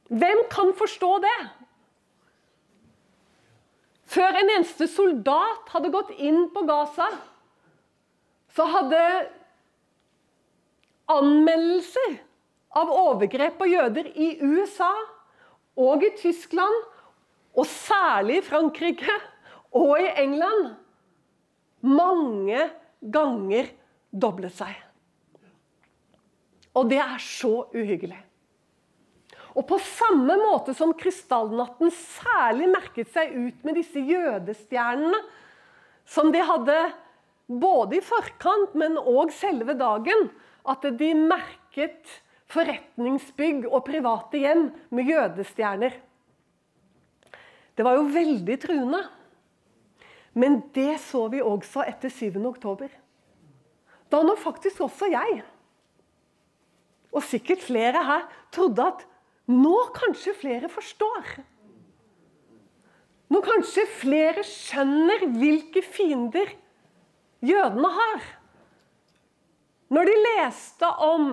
Hvem 0.10 0.43
kan 0.50 0.74
forstå 0.78 1.10
det? 1.22 1.39
Før 4.10 4.39
en 4.39 4.52
eneste 4.56 4.88
soldat 4.89 5.69
hadde 5.69 5.91
gått 5.93 6.10
inn 6.17 6.48
på 6.54 6.63
Gaza, 6.65 7.12
så 8.58 8.65
hadde 8.65 9.02
anmeldelser 11.13 12.17
av 12.80 12.89
overgrep 12.93 13.60
på 13.60 13.67
jøder 13.69 14.10
i 14.17 14.32
USA 14.41 14.91
og 15.80 16.04
i 16.06 16.12
Tyskland, 16.17 16.86
og 17.58 17.65
særlig 17.69 18.39
i 18.39 18.45
Frankrike 18.45 19.13
og 19.76 20.00
i 20.02 20.10
England, 20.22 20.74
mange 21.86 22.65
ganger 23.13 23.69
doblet 24.10 24.54
seg. 24.58 24.74
Og 26.78 26.89
det 26.89 27.00
er 27.02 27.22
så 27.22 27.54
uhyggelig. 27.74 28.19
Og 29.57 29.65
på 29.69 29.79
samme 29.81 30.35
måte 30.39 30.75
som 30.77 30.93
krystallnatten 30.97 31.91
særlig 31.95 32.69
merket 32.69 33.09
seg 33.13 33.33
ut 33.33 33.65
med 33.65 33.79
disse 33.79 34.01
jødestjernene, 34.03 35.19
som 36.09 36.31
de 36.33 36.41
hadde 36.45 36.77
både 37.49 37.97
i 37.97 38.05
forkant, 38.05 38.75
men 38.77 38.97
òg 38.97 39.33
selve 39.33 39.73
dagen, 39.77 40.29
at 40.69 40.85
de 40.99 41.13
merket 41.17 42.19
forretningsbygg 42.49 43.65
og 43.69 43.85
private 43.88 44.41
hjem 44.41 44.67
med 44.93 45.09
jødestjerner. 45.09 45.95
Det 47.77 47.85
var 47.85 47.97
jo 47.97 48.09
veldig 48.13 48.57
truende. 48.62 49.03
Men 50.38 50.59
det 50.75 50.99
så 51.01 51.25
vi 51.31 51.41
også 51.41 51.83
etter 51.89 52.12
7. 52.13 52.38
oktober. 52.45 52.89
Da 54.09 54.21
nå 54.25 54.35
faktisk 54.39 54.81
også 54.85 55.09
jeg, 55.12 55.41
og 57.09 57.25
sikkert 57.25 57.63
flere 57.65 58.01
her, 58.05 58.25
trodde 58.53 58.85
at 58.85 59.05
nå 59.49 59.75
kanskje 59.95 60.35
flere 60.38 60.69
forstår. 60.71 61.38
Nå 63.29 63.41
kanskje 63.45 63.85
flere 63.99 64.43
skjønner 64.45 65.27
hvilke 65.35 65.83
fiender 65.85 66.51
jødene 67.45 67.93
har. 67.93 68.27
Når 69.89 70.09
de 70.09 70.17
leste 70.25 70.89
om 71.05 71.31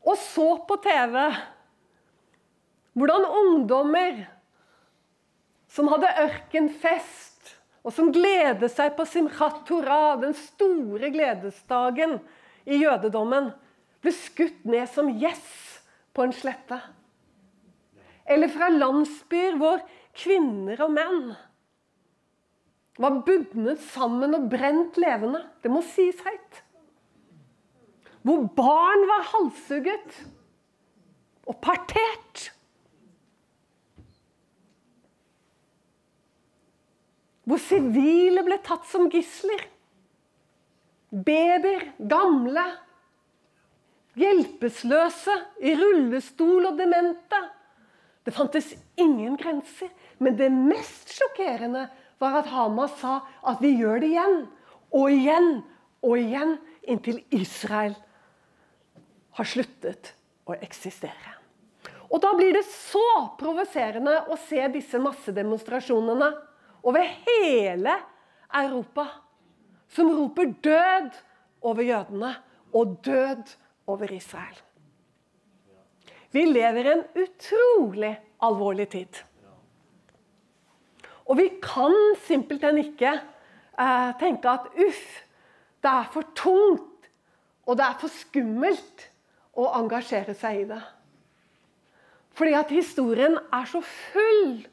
og 0.00 0.16
så 0.16 0.46
på 0.66 0.78
TV 0.82 1.16
hvordan 2.98 3.26
ungdommer 3.40 4.22
som 5.70 5.86
hadde 5.92 6.10
ørkenfest, 6.24 7.28
og 7.86 7.94
som 7.94 8.10
gledet 8.12 8.68
seg 8.74 8.92
på 8.96 9.06
Simchat 9.08 9.62
Torah, 9.68 10.18
den 10.20 10.34
store 10.36 11.12
gledesdagen 11.14 12.18
i 12.68 12.80
jødedommen, 12.82 13.52
ble 14.02 14.12
skutt 14.12 14.66
ned 14.68 14.90
som 14.90 15.08
gjess 15.20 15.69
på 16.14 16.24
en 16.26 16.34
slette. 16.34 16.80
Eller 18.30 18.50
fra 18.52 18.68
landsbyer 18.70 19.56
hvor 19.60 19.82
kvinner 20.16 20.82
og 20.84 20.92
menn 20.94 21.22
var 23.00 23.22
bundet 23.24 23.80
sammen 23.90 24.36
og 24.36 24.48
brent 24.52 24.98
levende. 25.00 25.40
Det 25.62 25.72
må 25.72 25.82
sies 25.86 26.20
høyt. 26.26 26.62
Hvor 28.26 28.44
barn 28.56 29.06
var 29.08 29.28
halshugget 29.30 30.18
og 31.48 31.56
partert. 31.64 32.50
Hvor 37.48 37.62
sivile 37.64 38.44
ble 38.46 38.60
tatt 38.62 38.84
som 38.90 39.08
gisler. 39.10 39.64
Babyer, 41.10 41.88
gamle, 42.06 42.66
hjelpeløse, 44.20 45.34
i 45.64 45.74
rullestol 45.78 46.68
og 46.70 46.78
demente. 46.78 47.40
Det 48.24 48.34
fantes 48.36 48.74
ingen 49.00 49.36
grenser. 49.40 49.90
Men 50.20 50.36
det 50.36 50.50
mest 50.52 51.12
sjokkerende 51.16 51.86
var 52.20 52.42
at 52.42 52.50
Hamas 52.52 52.98
sa 53.00 53.20
at 53.48 53.62
vi 53.64 53.72
gjør 53.80 54.02
det 54.02 54.12
igjen 54.12 54.38
og 54.92 55.06
igjen 55.14 55.50
og 56.04 56.16
igjen 56.20 56.56
inntil 56.90 57.22
Israel 57.32 57.94
har 59.38 59.48
sluttet 59.48 60.12
å 60.48 60.56
eksistere. 60.58 61.36
Og 62.10 62.20
Da 62.20 62.32
blir 62.34 62.52
det 62.52 62.66
så 62.66 63.30
provoserende 63.38 64.16
å 64.28 64.36
se 64.48 64.60
disse 64.74 64.98
massedemonstrasjonene 64.98 66.30
over 66.82 67.06
hele 67.24 67.94
Europa 68.60 69.06
som 69.94 70.10
roper 70.10 70.50
død 70.64 71.14
over 71.62 71.86
jødene 71.86 72.32
og 72.74 72.96
død 73.06 73.54
over 73.90 74.12
Israel. 74.14 74.58
Vi 76.30 76.44
lever 76.46 76.92
en 76.92 77.02
utrolig 77.18 78.12
alvorlig 78.46 78.86
tid. 78.92 79.18
Og 81.26 81.38
vi 81.38 81.48
kan 81.62 81.94
simpelthen 82.26 82.78
ikke 82.82 83.12
eh, 83.14 84.12
tenke 84.18 84.50
at 84.50 84.70
uff, 84.86 85.02
det 85.82 85.90
er 85.90 86.08
for 86.14 86.26
tungt 86.38 86.86
og 87.66 87.76
det 87.78 87.86
er 87.86 87.98
for 88.00 88.10
skummelt 88.10 89.06
å 89.58 89.68
engasjere 89.78 90.34
seg 90.38 90.64
i 90.64 90.68
det. 90.72 90.80
Fordi 92.34 92.54
at 92.58 92.72
historien 92.72 93.36
er 93.52 93.68
så 93.70 93.82
full 93.84 94.64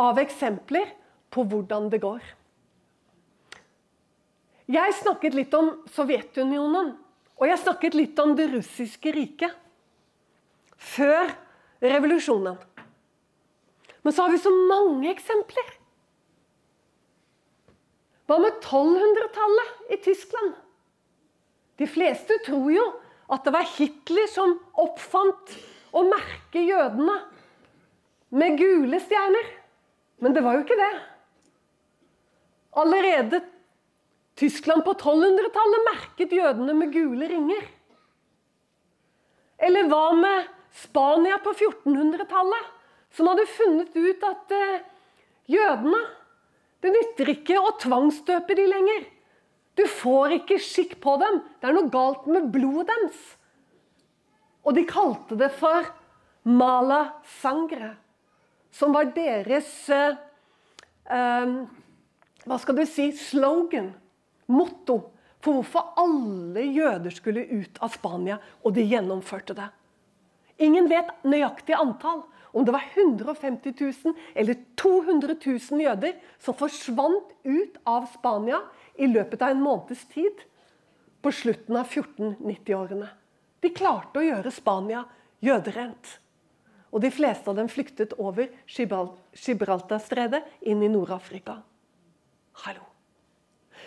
av 0.00 0.20
eksempler 0.20 0.90
på 1.32 1.44
hvordan 1.48 1.88
det 1.92 2.02
går. 2.02 2.20
Jeg 4.66 4.96
snakket 4.98 5.36
litt 5.38 5.52
om 5.54 5.70
Sovjetunionen, 5.94 6.96
og 7.36 7.48
jeg 7.50 7.60
snakket 7.60 7.96
litt 7.96 8.20
om 8.22 8.32
det 8.36 8.48
russiske 8.52 9.12
riket. 9.12 9.52
Før 10.76 11.28
revolusjonen. 11.82 12.56
Men 14.04 14.14
så 14.14 14.24
har 14.24 14.32
vi 14.32 14.40
så 14.40 14.52
mange 14.54 15.10
eksempler. 15.10 15.72
Hva 18.26 18.38
med 18.42 18.56
1200-tallet 18.58 19.92
i 19.94 19.98
Tyskland? 20.02 20.54
De 21.76 21.88
fleste 21.90 22.38
tror 22.46 22.70
jo 22.72 22.86
at 23.32 23.44
det 23.44 23.52
var 23.54 23.68
Hitler 23.76 24.28
som 24.30 24.56
oppfant 24.78 25.56
å 25.96 26.04
merke 26.06 26.62
jødene 26.62 27.18
med 28.36 28.56
gule 28.58 29.00
stjerner. 29.02 29.50
Men 30.22 30.34
det 30.34 30.42
var 30.46 30.56
jo 30.56 30.64
ikke 30.64 30.78
det. 30.80 30.92
Allerede 32.76 33.42
Tyskland 34.36 34.84
på 34.84 34.92
1200-tallet 34.92 35.84
merket 35.86 36.34
jødene 36.36 36.74
med 36.76 36.92
gule 36.92 37.28
ringer. 37.30 37.64
Eller 39.56 39.88
hva 39.88 40.10
med 40.12 40.50
Spania 40.76 41.38
på 41.40 41.54
1400-tallet, 41.56 42.72
som 43.16 43.30
hadde 43.30 43.48
funnet 43.48 43.96
ut 43.96 44.26
at 44.28 44.52
eh, 44.52 44.84
jødene 45.48 46.04
Det 46.84 46.90
nytter 46.92 47.30
ikke 47.32 47.56
å 47.56 47.70
tvangsdøpe 47.80 48.54
de 48.54 48.66
lenger. 48.68 49.06
Du 49.74 49.86
får 49.88 50.34
ikke 50.36 50.58
skikk 50.62 50.98
på 51.02 51.16
dem. 51.18 51.40
Det 51.58 51.66
er 51.66 51.74
noe 51.74 51.88
galt 51.90 52.28
med 52.30 52.50
blodet 52.52 52.84
deres. 52.90 53.22
Og 54.62 54.76
de 54.76 54.84
kalte 54.86 55.38
det 55.40 55.48
for 55.56 55.88
mala 56.46 57.00
sangre, 57.40 57.94
som 58.70 58.92
var 58.94 59.08
deres 59.16 59.72
eh, 59.90 60.20
eh, 61.08 61.56
Hva 62.44 62.58
skal 62.62 62.76
du 62.78 62.84
si 62.86 63.08
slogan 63.16 63.94
motto 64.50 65.00
for 65.42 65.58
hvorfor 65.58 65.92
alle 66.00 66.64
jøder 66.74 67.14
skulle 67.14 67.44
ut 67.46 67.78
av 67.84 67.92
Spania, 67.94 68.38
og 68.64 68.74
de 68.74 68.86
gjennomførte 68.86 69.54
det. 69.56 69.68
Ingen 70.62 70.88
vet 70.90 71.12
nøyaktig 71.26 71.76
antall. 71.76 72.24
Om 72.56 72.64
det 72.64 72.72
var 72.72 72.84
150 72.94 73.74
000 73.76 74.14
eller 74.34 74.56
200 74.80 75.34
000 75.44 75.82
jøder 75.84 76.14
som 76.40 76.56
forsvant 76.56 77.34
ut 77.44 77.76
av 77.84 78.06
Spania 78.14 78.62
i 78.96 79.10
løpet 79.10 79.44
av 79.44 79.52
en 79.52 79.60
måneds 79.60 80.06
tid 80.14 80.40
på 81.20 81.32
slutten 81.36 81.76
av 81.76 81.90
1490-årene. 81.90 83.10
De 83.60 83.74
klarte 83.76 84.22
å 84.22 84.24
gjøre 84.24 84.54
Spania 84.54 85.04
jøderent. 85.44 86.16
Og 86.94 87.02
de 87.04 87.12
fleste 87.12 87.52
av 87.52 87.60
dem 87.60 87.68
flyktet 87.68 88.16
over 88.16 88.48
Gibraltarstredet 88.72 90.46
inn 90.64 90.80
i 90.80 90.88
Nord-Afrika. 90.88 91.60
Hallo. 92.64 92.95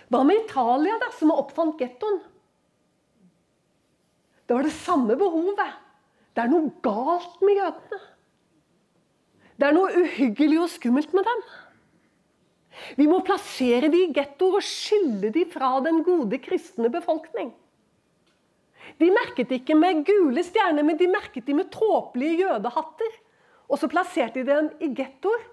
Hva 0.10 0.24
med 0.26 0.44
Italia, 0.44 0.98
da, 1.02 1.12
som 1.14 1.34
oppfant 1.34 1.80
gettoen? 1.82 2.20
Det 4.50 4.58
var 4.58 4.66
det 4.66 4.74
samme 4.74 5.14
behovet. 5.18 5.76
Det 6.34 6.42
er 6.42 6.50
noe 6.50 6.72
galt 6.86 7.42
med 7.46 7.60
jødene. 7.60 8.00
Det 9.60 9.68
er 9.68 9.76
noe 9.76 9.92
uhyggelig 10.02 10.62
og 10.64 10.72
skummelt 10.74 11.14
med 11.14 11.28
dem. 11.28 11.44
Vi 12.98 13.06
må 13.12 13.20
plassere 13.28 13.90
de 13.92 14.06
i 14.06 14.12
gettoer 14.16 14.58
og 14.58 14.66
skille 14.66 15.30
de 15.36 15.44
fra 15.52 15.76
den 15.86 16.02
gode 16.08 16.40
kristne 16.42 16.90
befolkning. 16.94 17.52
De 18.98 19.10
merket 19.14 19.52
ikke 19.54 19.76
med 19.78 20.02
gule 20.08 20.42
stjerner, 20.48 20.86
men 20.88 20.98
de 20.98 21.10
merket 21.12 21.46
de 21.46 21.54
med 21.60 21.70
tåpelige 21.76 22.46
jødehatter. 22.46 23.18
Og 23.70 23.78
så 23.78 23.90
plasserte 23.92 24.42
de 24.42 24.48
dem 24.48 24.72
i 24.82 24.90
gettoer 24.98 25.44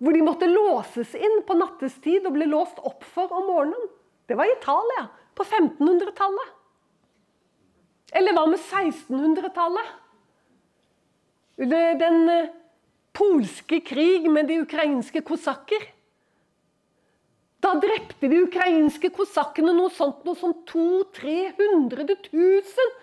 hvor 0.00 0.16
de 0.16 0.22
måtte 0.24 0.48
låses 0.48 1.12
inn 1.14 1.42
på 1.46 1.56
nattestid 1.60 2.24
og 2.24 2.36
ble 2.38 2.48
låst 2.48 2.80
opp 2.88 3.04
for 3.04 3.32
om 3.36 3.50
morgenen. 3.50 3.90
Det 4.26 4.36
var 4.38 4.48
Italia 4.48 5.08
på 5.36 5.44
1500-tallet. 5.44 6.56
Eller 8.16 8.34
hva 8.34 8.46
med 8.48 8.58
1600-tallet? 8.58 9.92
Den 11.60 12.20
eh, 12.32 12.50
polske 13.12 13.82
krig 13.84 14.30
med 14.32 14.48
de 14.48 14.62
ukrainske 14.64 15.20
kosakker. 15.26 15.84
Da 17.60 17.74
drepte 17.76 18.30
de 18.32 18.40
ukrainske 18.46 19.10
kosakkene 19.12 19.74
noe 19.76 19.92
sånt 19.92 20.24
noe 20.24 20.38
som 20.40 20.56
200 20.64 21.52
000-300 21.60 22.16
000 22.32 22.94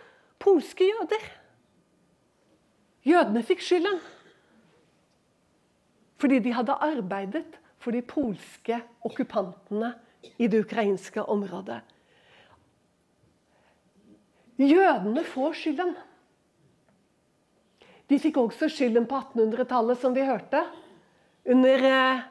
polske 0.41 0.87
jøder. 0.87 1.27
Jødene 3.07 3.43
fikk 3.45 3.61
skylden. 3.63 3.99
Fordi 6.17 6.39
de 6.43 6.53
hadde 6.55 6.77
arbeidet 6.81 7.59
for 7.77 7.93
de 7.93 8.01
polske 8.01 8.79
okkupantene 9.05 9.93
i 10.37 10.49
det 10.49 10.63
ukrainske 10.65 11.21
området. 11.21 11.79
Jødene 14.57 15.21
får 15.23 15.53
skylden. 15.59 15.93
De 18.09 18.17
fikk 18.17 18.39
også 18.41 18.69
skylden 18.71 19.05
på 19.05 19.19
1800-tallet, 19.19 19.99
som 20.01 20.15
vi 20.15 20.25
hørte, 20.25 20.63
under 21.47 21.83
eh, 21.85 22.21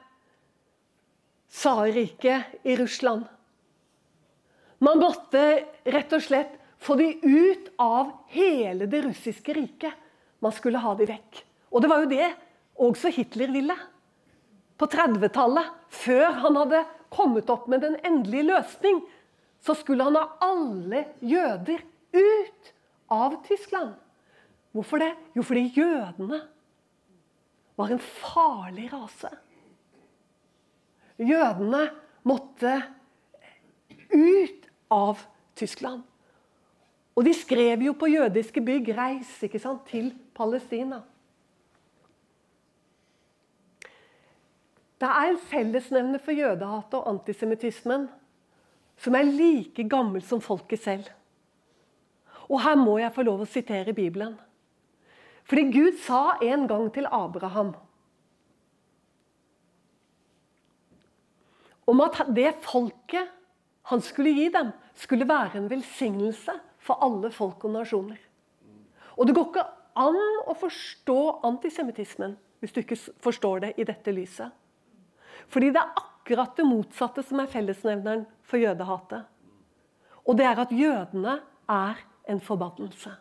tsarriket 1.53 2.67
i 2.67 2.77
Russland. 2.81 3.27
Man 4.83 5.01
måtte 5.01 5.43
rett 5.89 6.17
og 6.17 6.25
slett 6.25 6.57
få 6.83 6.97
de 6.99 7.13
ut 7.23 7.71
av 7.81 8.11
hele 8.33 8.89
det 8.91 9.05
russiske 9.07 9.55
riket. 9.57 9.93
Man 10.43 10.53
skulle 10.53 10.83
ha 10.83 10.93
de 10.99 11.07
vekk. 11.09 11.45
Og 11.73 11.83
det 11.83 11.91
var 11.93 12.03
jo 12.03 12.11
det 12.11 12.29
også 12.79 13.13
Hitler 13.15 13.53
ville. 13.55 13.77
På 14.77 14.89
30-tallet, 14.93 15.71
før 15.89 16.35
han 16.43 16.59
hadde 16.61 16.83
kommet 17.13 17.49
opp 17.53 17.69
med 17.73 17.81
den 17.85 17.97
endelige 18.05 18.49
løsning, 18.51 19.01
så 19.65 19.75
skulle 19.75 20.05
han 20.05 20.19
ha 20.19 20.27
alle 20.45 21.07
jøder 21.25 21.81
ut 22.13 22.73
av 23.13 23.39
Tyskland. 23.47 23.95
Hvorfor 24.77 25.01
det? 25.01 25.15
Jo, 25.33 25.45
fordi 25.47 25.71
jødene 25.73 26.43
var 27.77 27.93
en 27.93 28.03
farlig 28.03 28.91
rase. 28.93 29.31
Jødene 31.17 31.87
måtte 32.29 32.75
ut 34.13 34.69
av 34.93 35.25
Tyskland. 35.57 36.05
Og 37.17 37.25
de 37.25 37.33
skrev 37.33 37.87
jo 37.87 37.95
på 37.97 38.11
jødiske 38.13 38.61
bygg 38.61 38.93
'Reis' 38.93 39.45
ikke 39.49 39.61
sant, 39.61 39.87
til 39.89 40.13
Palestina. 40.35 41.01
Det 45.01 45.09
er 45.09 45.31
en 45.31 45.41
fellesnevner 45.51 46.23
for 46.25 46.33
jødehatet 46.33 46.97
og 46.99 47.09
antisemittismen 47.11 48.07
som 48.97 49.17
er 49.19 49.29
like 49.29 49.85
gammel 49.89 50.23
som 50.25 50.41
folket 50.41 50.81
selv. 50.81 51.09
Og 52.49 52.63
her 52.63 52.79
må 52.81 52.97
jeg 53.03 53.13
få 53.13 53.27
lov 53.27 53.43
å 53.45 53.49
sitere 53.51 53.93
Bibelen. 53.97 54.37
Fordi 55.47 55.67
Gud 55.75 55.99
sa 56.03 56.39
en 56.43 56.65
gang 56.71 56.89
til 56.95 57.09
Abraham 57.11 57.75
om 61.87 62.01
at 62.03 62.25
det 62.35 62.57
folket 62.65 63.29
han 63.87 64.01
skulle 64.03 64.33
gi 64.35 64.49
dem, 64.51 64.73
skulle 64.99 65.29
være 65.29 65.61
en 65.61 65.69
velsignelse 65.71 66.57
for 66.83 66.99
alle 67.05 67.31
folk 67.31 67.63
og 67.69 67.77
nasjoner. 67.77 68.19
Og 69.15 69.29
det 69.29 69.37
går 69.37 69.47
ikke 69.53 69.67
an 70.03 70.19
å 70.51 70.57
forstå 70.59 71.21
antisemittismen 71.47 72.35
hvis 72.59 72.75
du 72.75 72.81
ikke 72.83 72.99
forstår 73.23 73.63
det 73.63 73.77
i 73.79 73.87
dette 73.87 74.15
lyset. 74.15 74.51
Fordi 75.53 75.71
det 75.75 75.83
er 75.83 76.03
akkurat 76.03 76.57
det 76.59 76.67
motsatte 76.67 77.23
som 77.27 77.41
er 77.43 77.51
fellesnevneren 77.51 78.25
for 78.47 78.61
jødehatet. 78.63 79.27
Og 80.27 80.39
det 80.39 80.47
er 80.49 80.61
at 80.63 80.75
jødene 80.75 81.39
er 81.71 82.03
en 82.27 82.41
forbannelse. 82.43 83.13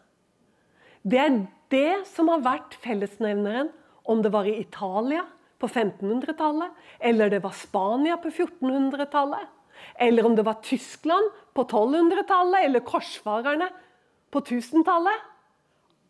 Det 1.05 1.19
er 1.21 1.35
det 1.69 2.05
som 2.09 2.31
har 2.33 2.41
vært 2.45 2.77
fellesnevneren, 2.81 3.69
om 4.05 4.21
det 4.21 4.31
var 4.33 4.45
i 4.49 4.59
Italia 4.61 5.23
på 5.61 5.67
1500-tallet, 5.67 6.73
eller 6.99 7.29
det 7.29 7.41
var 7.43 7.53
Spania 7.57 8.17
på 8.21 8.29
1400-tallet, 8.29 9.51
eller 10.01 10.25
om 10.25 10.35
det 10.37 10.45
var 10.45 10.61
Tyskland 10.65 11.29
på 11.53 11.65
1200-tallet, 11.65 12.65
eller 12.65 12.85
korsfarerne 12.85 13.69
på 14.33 14.41
1000-tallet. 14.41 15.25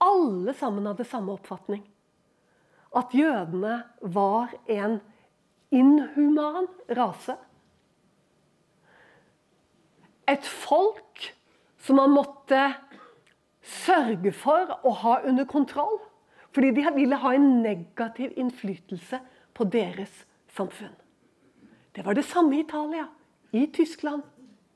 Alle 0.04 0.56
sammen 0.60 0.88
hadde 0.90 1.08
samme 1.08 1.36
oppfatning. 1.36 1.84
At 2.96 3.16
jødene 3.16 3.82
var 4.02 4.56
en 4.72 5.00
inhuman 5.76 6.68
rase. 6.98 7.36
Et 10.28 10.46
folk 10.46 11.36
som 11.86 12.00
man 12.00 12.16
måtte 12.16 12.62
sørge 13.66 14.32
for 14.34 14.78
å 14.86 14.94
ha 15.04 15.20
under 15.28 15.46
kontroll. 15.50 16.00
Fordi 16.56 16.72
de 16.72 16.86
ville 16.96 17.20
ha 17.20 17.34
en 17.36 17.50
negativ 17.66 18.32
innflytelse 18.40 19.20
på 19.56 19.68
deres 19.68 20.14
samfunn. 20.56 20.94
Det 21.96 22.06
var 22.06 22.16
det 22.16 22.26
samme 22.28 22.56
i 22.56 22.64
Italia, 22.64 23.10
i 23.52 23.66
Tyskland. 23.72 24.24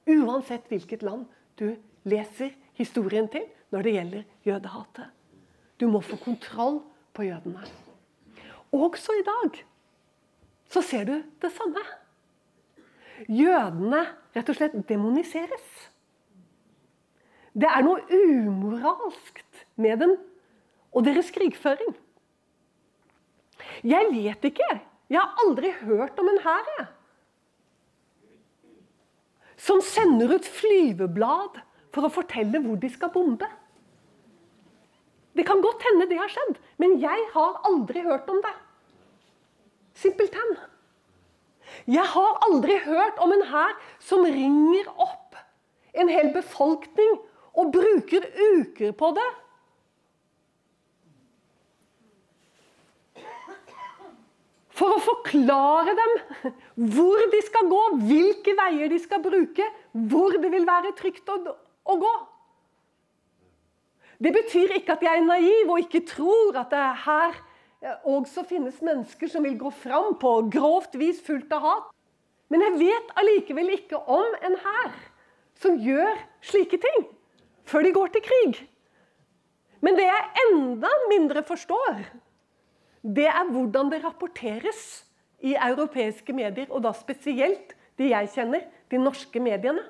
Uansett 0.09 0.67
hvilket 0.67 1.03
land 1.03 1.25
du 1.59 1.71
leser 2.07 2.51
historien 2.79 3.27
til 3.31 3.47
når 3.71 3.85
det 3.85 3.95
gjelder 3.95 4.27
jødehatet. 4.47 5.07
Du 5.79 5.87
må 5.87 6.01
få 6.03 6.19
kontroll 6.19 6.81
på 7.15 7.27
jødene. 7.27 7.63
Også 8.75 9.15
i 9.15 9.25
dag 9.25 9.61
så 10.69 10.83
ser 10.85 11.07
du 11.09 11.15
det 11.41 11.51
samme. 11.55 11.81
Jødene 13.27 14.03
rett 14.35 14.51
og 14.51 14.57
slett 14.57 14.77
demoniseres. 14.89 15.65
Det 17.57 17.67
er 17.67 17.83
noe 17.83 18.03
umoralskt 18.13 19.65
med 19.81 19.99
dem 20.03 20.13
og 20.93 21.03
deres 21.07 21.31
krigføring. 21.33 21.95
Jeg 23.83 24.07
vet 24.13 24.47
ikke. 24.51 24.69
Jeg 25.09 25.19
har 25.19 25.41
aldri 25.43 25.73
hørt 25.81 26.19
om 26.21 26.29
en 26.29 26.41
hær 26.45 26.87
som 29.59 29.81
sender 29.83 30.31
ut 30.37 30.45
flyveblad 30.47 31.59
for 31.91 32.07
å 32.07 32.13
fortelle 32.13 32.61
hvor 32.63 32.77
de 32.79 32.89
skal 32.93 33.11
bombe. 33.11 33.47
Det 35.35 35.43
kan 35.47 35.61
godt 35.63 35.83
hende 35.87 36.07
det 36.07 36.19
har 36.19 36.31
skjedd, 36.31 36.55
men 36.79 36.97
jeg 37.01 37.25
har 37.33 37.59
aldri 37.67 38.05
hørt 38.05 38.29
om 38.31 38.39
det. 38.45 38.53
Simpelthen. 39.99 40.57
Jeg 41.89 42.05
har 42.13 42.39
aldri 42.47 42.77
hørt 42.85 43.19
om 43.23 43.33
en 43.35 43.45
hær 43.49 43.75
som 44.03 44.23
ringer 44.25 44.87
opp 44.95 45.37
en 45.93 46.09
hel 46.11 46.31
befolkning 46.33 47.17
og 47.57 47.71
bruker 47.73 48.25
uker 48.59 48.93
på 48.97 49.11
det. 49.17 49.29
For 54.79 54.95
å 54.95 55.03
forklare 55.03 55.95
dem 55.97 56.13
hvor 56.95 57.25
de 57.33 57.39
skal 57.43 57.67
gå, 57.67 57.81
hvilke 58.07 58.55
veier 58.55 58.91
de 58.91 58.99
skal 59.03 59.23
bruke, 59.23 59.65
hvor 59.91 60.37
det 60.39 60.53
vil 60.53 60.67
være 60.67 60.93
trygt 60.95 61.27
å, 61.33 61.39
å 61.83 61.97
gå. 61.99 62.13
Det 64.19 64.31
betyr 64.35 64.77
ikke 64.77 64.95
at 64.95 65.03
jeg 65.03 65.19
er 65.19 65.27
naiv 65.27 65.73
og 65.73 65.83
ikke 65.83 66.05
tror 66.07 66.55
at 66.59 66.71
det 66.71 66.79
er 66.79 67.03
her 67.03 67.37
også 67.81 68.43
finnes 68.47 68.81
mennesker 68.83 69.31
som 69.31 69.45
vil 69.47 69.57
gå 69.59 69.71
fram 69.71 70.15
på 70.19 70.33
grovt 70.51 70.97
vis 70.99 71.21
fullt 71.23 71.51
av 71.55 71.63
hat. 71.63 71.87
Men 72.49 72.65
jeg 72.65 72.79
vet 72.81 73.13
allikevel 73.21 73.75
ikke 73.77 73.99
om 74.09 74.35
en 74.43 74.57
hær 74.59 74.95
som 75.59 75.77
gjør 75.79 76.17
slike 76.41 76.79
ting 76.81 77.07
før 77.69 77.85
de 77.85 77.93
går 77.93 78.11
til 78.15 78.25
krig. 78.25 78.57
Men 79.85 79.95
det 79.95 80.07
jeg 80.07 80.47
enda 80.47 80.89
mindre 81.11 81.43
forstår, 81.47 82.01
det 83.05 83.29
er 83.31 83.51
hvordan 83.53 83.91
det 83.93 84.01
rapporteres 84.03 85.05
i 85.39 85.53
europeiske 85.55 86.33
medier, 86.35 86.67
og 86.67 86.83
da 86.83 86.91
spesielt 86.97 87.75
de 87.99 88.09
jeg 88.11 88.31
kjenner, 88.33 88.65
de 88.89 88.99
norske 88.99 89.39
mediene. 89.39 89.83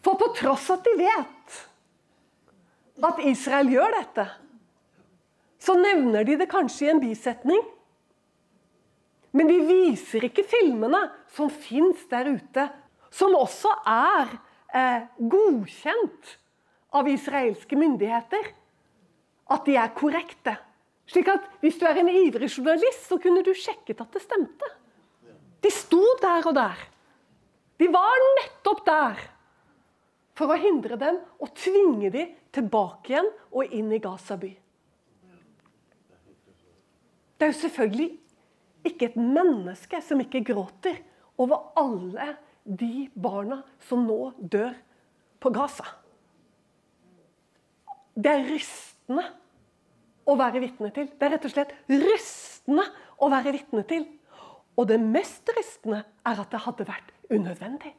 For 0.00 0.16
på 0.18 0.30
tross 0.38 0.70
at 0.72 0.82
de 0.86 0.96
vet 0.98 1.58
at 3.06 3.20
Israel 3.28 3.70
gjør 3.70 3.94
dette, 3.98 4.24
så 5.60 5.76
nevner 5.76 6.24
de 6.24 6.38
det 6.40 6.48
kanskje 6.50 6.86
i 6.86 6.92
en 6.94 7.02
bisetning. 7.02 7.60
Men 9.36 9.50
de 9.50 9.58
viser 9.68 10.24
ikke 10.26 10.46
filmene 10.48 11.02
som 11.34 11.50
fins 11.52 12.02
der 12.10 12.32
ute, 12.32 12.66
som 13.14 13.34
også 13.36 13.72
er 13.86 14.32
eh, 14.74 15.04
godkjent 15.18 16.34
av 16.96 17.08
israelske 17.10 17.78
myndigheter. 17.78 18.50
At 19.50 19.66
de 19.66 19.76
er 19.78 19.94
korrekte. 19.94 20.56
Slik 21.10 21.28
at 21.30 21.46
hvis 21.62 21.78
du 21.78 21.86
er 21.90 21.98
en 22.00 22.10
ivrig 22.10 22.50
journalist, 22.50 23.06
så 23.08 23.18
kunne 23.22 23.42
du 23.46 23.52
sjekket 23.54 24.02
at 24.02 24.14
det 24.14 24.22
stemte. 24.22 24.72
De 25.60 25.70
sto 25.74 26.02
der 26.22 26.46
og 26.46 26.56
der. 26.56 26.86
De 27.80 27.88
var 27.90 28.24
nettopp 28.38 28.84
der 28.86 29.22
for 30.38 30.52
å 30.52 30.58
hindre 30.60 30.96
dem 31.00 31.20
og 31.40 31.52
tvinge 31.58 32.10
dem 32.14 32.34
tilbake 32.54 33.12
igjen 33.12 33.30
og 33.50 33.74
inn 33.76 33.90
i 33.92 34.00
Gaza 34.02 34.38
by. 34.40 34.50
Det 37.40 37.46
er 37.46 37.54
jo 37.54 37.60
selvfølgelig 37.62 38.10
ikke 38.84 39.06
et 39.08 39.16
menneske 39.16 40.02
som 40.04 40.20
ikke 40.20 40.42
gråter 40.44 40.98
over 41.40 41.70
alle 41.80 42.34
de 42.68 43.08
barna 43.16 43.62
som 43.88 44.04
nå 44.04 44.34
dør 44.36 44.74
på 45.40 45.52
Gaza. 45.54 45.86
Det 48.12 48.28
er 48.28 48.44
rystende 48.44 49.24
å 50.28 50.36
være 50.36 50.60
vitne 50.66 50.92
til. 50.92 51.08
Det 51.16 51.26
er 51.26 51.32
rett 51.38 51.48
og 51.48 51.54
slett 51.54 51.72
rystende 51.88 52.84
å 53.16 53.32
være 53.32 53.56
vitne 53.56 53.86
til. 53.88 54.04
Og 54.76 54.92
det 54.92 55.00
mest 55.00 55.48
rystende 55.56 56.04
er 56.04 56.44
at 56.44 56.52
det 56.52 56.60
hadde 56.66 56.88
vært 56.92 57.08
unødvendig. 57.32 57.94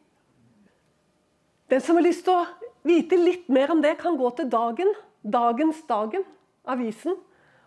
Den 1.74 1.82
som 1.82 1.98
har 1.98 2.06
lyst 2.06 2.28
til 2.30 2.38
å 2.38 2.70
vite 2.86 3.18
litt 3.18 3.50
mer 3.50 3.74
om 3.74 3.82
det, 3.82 3.98
kan 3.98 4.22
gå 4.22 4.30
til 4.38 4.54
Dagen, 4.54 4.94
Dagens 5.26 5.82
Dagen, 5.90 6.30
avisen, 6.70 7.18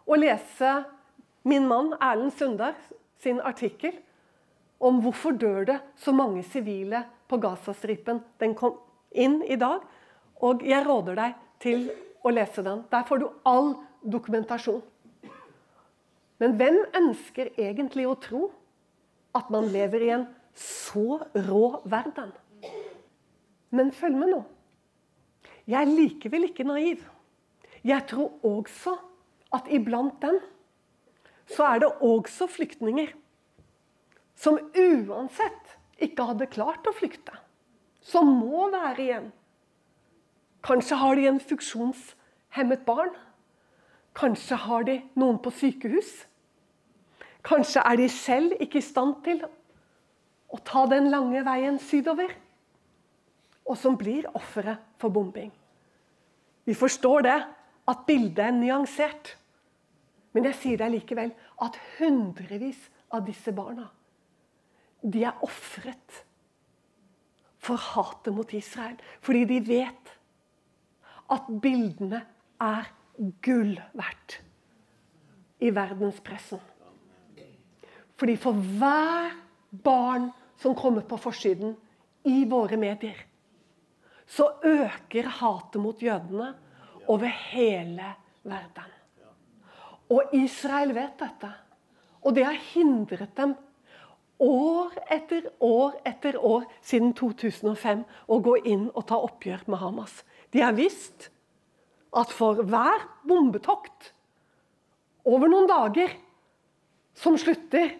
og 0.06 0.20
lese 0.22 0.84
min 1.44 1.68
mann 1.68 1.92
Erlend 2.00 2.32
Sundar 2.32 2.74
sin 3.20 3.40
artikkel 3.40 3.96
om 4.84 5.00
hvorfor 5.04 5.36
dør 5.36 5.66
det 5.68 5.78
så 6.00 6.12
mange 6.12 6.42
sivile 6.48 7.04
på 7.28 7.38
Gazastripen. 7.40 8.22
Den 8.40 8.54
kom 8.56 8.78
inn 9.12 9.42
i 9.44 9.56
dag, 9.60 9.84
og 10.44 10.64
jeg 10.64 10.86
råder 10.86 11.18
deg 11.20 11.36
til 11.62 11.86
å 12.24 12.32
lese 12.32 12.64
den. 12.64 12.82
Der 12.90 13.04
får 13.08 13.20
du 13.22 13.28
all 13.48 13.74
dokumentasjon. 14.00 14.82
Men 16.40 16.56
hvem 16.58 16.80
ønsker 16.96 17.52
egentlig 17.60 18.08
å 18.08 18.16
tro 18.20 18.48
at 19.36 19.52
man 19.52 19.68
lever 19.72 20.04
i 20.04 20.10
en 20.16 20.26
så 20.58 21.20
rå 21.46 21.64
verden? 21.88 22.32
Men 23.74 23.92
følg 23.94 24.18
med 24.18 24.32
nå. 24.32 24.40
Jeg 25.68 25.80
er 25.80 25.92
likevel 25.92 26.48
ikke 26.48 26.66
naiv. 26.68 27.04
Jeg 27.84 28.04
tror 28.10 28.34
også 28.44 28.96
at 29.54 29.68
iblant 29.72 30.16
dem 30.22 30.40
så 31.50 31.66
er 31.74 31.82
det 31.84 31.92
også 32.04 32.48
flyktninger 32.48 33.12
som 34.40 34.58
uansett 34.74 35.74
ikke 36.02 36.26
hadde 36.30 36.50
klart 36.52 36.86
å 36.88 36.94
flykte. 36.96 37.36
Som 38.04 38.32
må 38.40 38.68
være 38.72 39.02
igjen. 39.04 39.28
Kanskje 40.64 40.98
har 41.00 41.16
de 41.16 41.26
en 41.28 41.40
funksjonshemmet 41.40 42.84
barn. 42.86 43.12
Kanskje 44.16 44.58
har 44.66 44.86
de 44.88 44.98
noen 45.18 45.40
på 45.42 45.52
sykehus. 45.54 46.12
Kanskje 47.44 47.82
er 47.84 48.00
de 48.00 48.08
selv 48.12 48.56
ikke 48.60 48.80
i 48.80 48.84
stand 48.84 49.18
til 49.24 49.42
å 49.44 50.60
ta 50.64 50.84
den 50.90 51.10
lange 51.12 51.42
veien 51.46 51.78
sydover. 51.82 52.32
Og 53.64 53.78
som 53.80 53.96
blir 53.96 54.28
ofre 54.36 54.76
for 55.00 55.12
bombing. 55.12 55.52
Vi 56.64 56.76
forstår 56.76 57.24
det, 57.24 57.38
at 57.84 58.06
bildet 58.08 58.40
er 58.40 58.54
nyansert. 58.56 59.34
Men 60.34 60.48
jeg 60.50 60.58
sier 60.60 60.80
deg 60.80 60.96
likevel 60.96 61.32
at 61.62 61.78
hundrevis 61.98 62.80
av 63.14 63.24
disse 63.26 63.54
barna 63.54 63.86
de 65.04 65.20
er 65.28 65.42
ofret 65.44 66.22
for 67.64 67.80
hatet 67.80 68.32
mot 68.34 68.52
Israel. 68.56 68.96
Fordi 69.24 69.44
de 69.48 69.58
vet 69.64 70.12
at 71.34 71.50
bildene 71.62 72.22
er 72.64 72.88
gull 73.44 73.76
verdt 73.96 74.38
i 75.64 75.70
verdenspressen. 75.74 76.62
Fordi 78.16 78.36
for 78.40 78.56
hver 78.78 79.36
barn 79.84 80.30
som 80.60 80.76
kommer 80.78 81.04
på 81.08 81.18
forsiden 81.20 81.74
i 82.30 82.44
våre 82.48 82.78
medier, 82.80 83.16
så 84.24 84.48
øker 84.64 85.28
hatet 85.40 85.80
mot 85.82 86.00
jødene 86.00 86.54
over 87.10 87.28
hele 87.50 88.14
verden. 88.42 88.93
Og 90.12 90.34
Israel 90.36 90.92
vet 90.96 91.16
dette. 91.20 91.50
Og 92.24 92.34
det 92.36 92.44
har 92.46 92.60
hindret 92.72 93.32
dem 93.36 93.54
år 94.42 94.94
etter 95.12 95.46
år 95.62 95.94
etter 96.06 96.36
år 96.40 96.64
siden 96.84 97.14
2005 97.16 98.02
å 98.04 98.40
gå 98.44 98.56
inn 98.66 98.88
og 98.92 99.06
ta 99.08 99.20
oppgjør 99.22 99.64
med 99.70 99.80
Hamas. 99.80 100.22
De 100.50 100.62
har 100.64 100.74
visst 100.76 101.30
at 102.14 102.32
for 102.32 102.62
hver 102.62 103.06
bombetokt 103.26 104.12
over 105.24 105.50
noen 105.50 105.68
dager 105.70 106.12
som 107.16 107.38
slutter, 107.38 107.94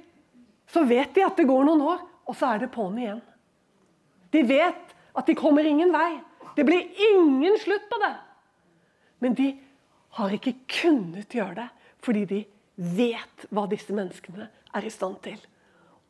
så 0.67 0.83
vet 0.89 1.15
de 1.15 1.25
at 1.25 1.39
det 1.39 1.47
går 1.49 1.65
noen 1.67 1.83
år, 1.87 2.03
og 2.27 2.37
så 2.37 2.55
er 2.55 2.65
det 2.65 2.73
på'n 2.75 2.99
igjen. 2.99 3.21
De 4.35 4.43
vet 4.47 4.95
at 5.15 5.29
de 5.29 5.37
kommer 5.39 5.67
ingen 5.67 5.93
vei. 5.95 6.19
Det 6.57 6.65
blir 6.67 6.89
ingen 7.11 7.57
slutt 7.63 7.87
på 7.91 8.01
det. 8.03 8.15
Men 9.23 9.37
de 9.39 9.53
har 10.19 10.35
ikke 10.35 10.57
kunnet 10.71 11.35
gjøre 11.35 11.63
det 11.63 11.69
fordi 12.05 12.25
de 12.29 12.41
vet 12.77 13.47
hva 13.55 13.67
disse 13.71 13.95
menneskene 13.95 14.49
er 14.75 14.87
i 14.87 14.93
stand 14.93 15.21
til. 15.25 15.39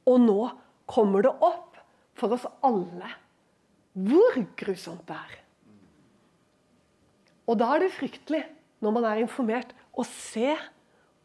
Og 0.08 0.20
nå 0.22 0.40
kommer 0.90 1.24
det 1.24 1.32
opp 1.44 1.78
for 2.18 2.34
oss 2.36 2.46
alle 2.64 3.10
hvor 3.94 4.38
grusomt 4.58 5.04
det 5.06 5.16
er. 5.16 5.34
Og 7.46 7.58
da 7.60 7.68
er 7.74 7.84
det 7.84 7.94
fryktelig, 7.94 8.42
når 8.82 8.94
man 8.96 9.06
er 9.06 9.20
informert, 9.22 9.70
å 9.94 10.02
se 10.08 10.54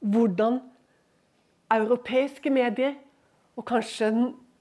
hvordan 0.03 0.59
europeiske 1.73 2.51
medier, 2.53 2.97
og 3.57 3.65
kanskje 3.67 4.11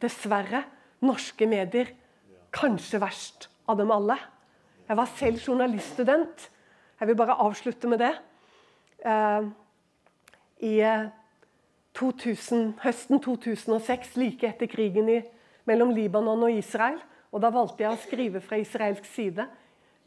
dessverre 0.02 0.64
norske 1.04 1.46
medier, 1.50 1.92
kanskje 2.54 3.02
verst 3.02 3.50
av 3.68 3.78
dem 3.78 3.92
alle. 3.94 4.16
Jeg 4.88 4.98
var 4.98 5.10
selv 5.18 5.44
journaliststudent 5.44 6.48
jeg 6.98 7.08
vil 7.08 7.18
bare 7.18 7.38
avslutte 7.38 7.88
med 7.90 8.00
det. 8.02 8.14
I 10.58 10.80
2000, 11.94 12.62
eh, 12.66 12.72
høsten 12.82 13.20
2006, 13.22 14.16
like 14.16 14.48
etter 14.48 14.66
krigen 14.70 15.08
i, 15.08 15.22
mellom 15.68 15.92
Libanon 15.94 16.42
og 16.42 16.58
Israel, 16.58 16.98
og 17.32 17.42
da 17.44 17.50
valgte 17.52 17.84
jeg 17.84 17.92
å 17.92 18.02
skrive 18.02 18.40
fra 18.40 18.58
israelsk 18.58 19.06
side, 19.06 19.46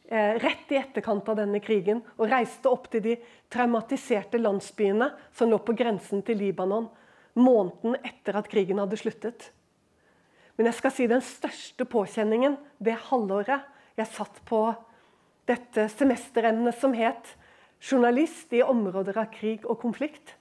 eh, 0.09 0.33
rett 0.41 0.71
i 0.71 0.79
etterkant 0.79 1.27
av 1.29 1.37
denne 1.37 1.59
krigen, 1.59 2.01
og 2.17 2.29
reiste 2.29 2.69
opp 2.69 2.89
til 2.91 3.01
de 3.01 3.17
traumatiserte 3.49 4.39
landsbyene 4.41 5.11
som 5.31 5.49
lå 5.49 5.57
på 5.63 5.75
grensen 5.75 6.23
til 6.23 6.37
Libanon, 6.37 6.89
måneden 7.35 7.95
etter 8.03 8.35
at 8.35 8.49
krigen 8.49 8.79
hadde 8.79 8.97
sluttet. 8.97 9.51
Men 10.57 10.65
jeg 10.65 10.75
skal 10.75 10.91
si 10.91 11.07
den 11.07 11.21
største 11.21 11.85
påkjenningen 11.85 12.57
det 12.83 12.97
halvåret 13.07 13.63
jeg 13.97 14.07
satt 14.07 14.41
på 14.45 14.75
dette 15.47 15.87
semesteremnet 15.89 16.75
som 16.79 16.93
het 16.93 17.35
'Journalist 17.81 18.53
i 18.53 18.61
områder 18.61 19.17
av 19.17 19.31
krig 19.31 19.65
og 19.65 19.79
konflikt'. 19.81 20.35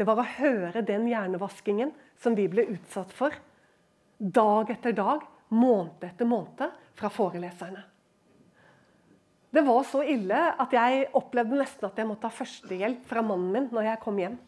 Det 0.00 0.06
var 0.08 0.16
å 0.16 0.30
høre 0.38 0.80
den 0.80 1.04
hjernevaskingen 1.10 1.90
som 2.16 2.32
vi 2.32 2.46
ble 2.48 2.64
utsatt 2.72 3.10
for 3.12 3.34
dag 4.16 4.70
etter 4.72 4.94
dag, 4.96 5.26
måned 5.52 6.04
etter 6.08 6.28
måned, 6.28 6.70
fra 6.96 7.08
foreleserne. 7.12 7.82
Det 9.50 9.60
var 9.66 9.82
så 9.84 10.00
ille 10.08 10.38
at 10.62 10.72
jeg 10.72 11.08
opplevde 11.18 11.58
nesten 11.58 11.88
at 11.88 11.98
jeg 12.00 12.08
måtte 12.08 12.30
ha 12.30 12.32
førstehjelp 12.32 13.02
fra 13.10 13.22
mannen 13.26 13.50
min 13.52 13.68
når 13.74 13.88
jeg 13.90 14.00
kom 14.04 14.20
hjem. 14.20 14.38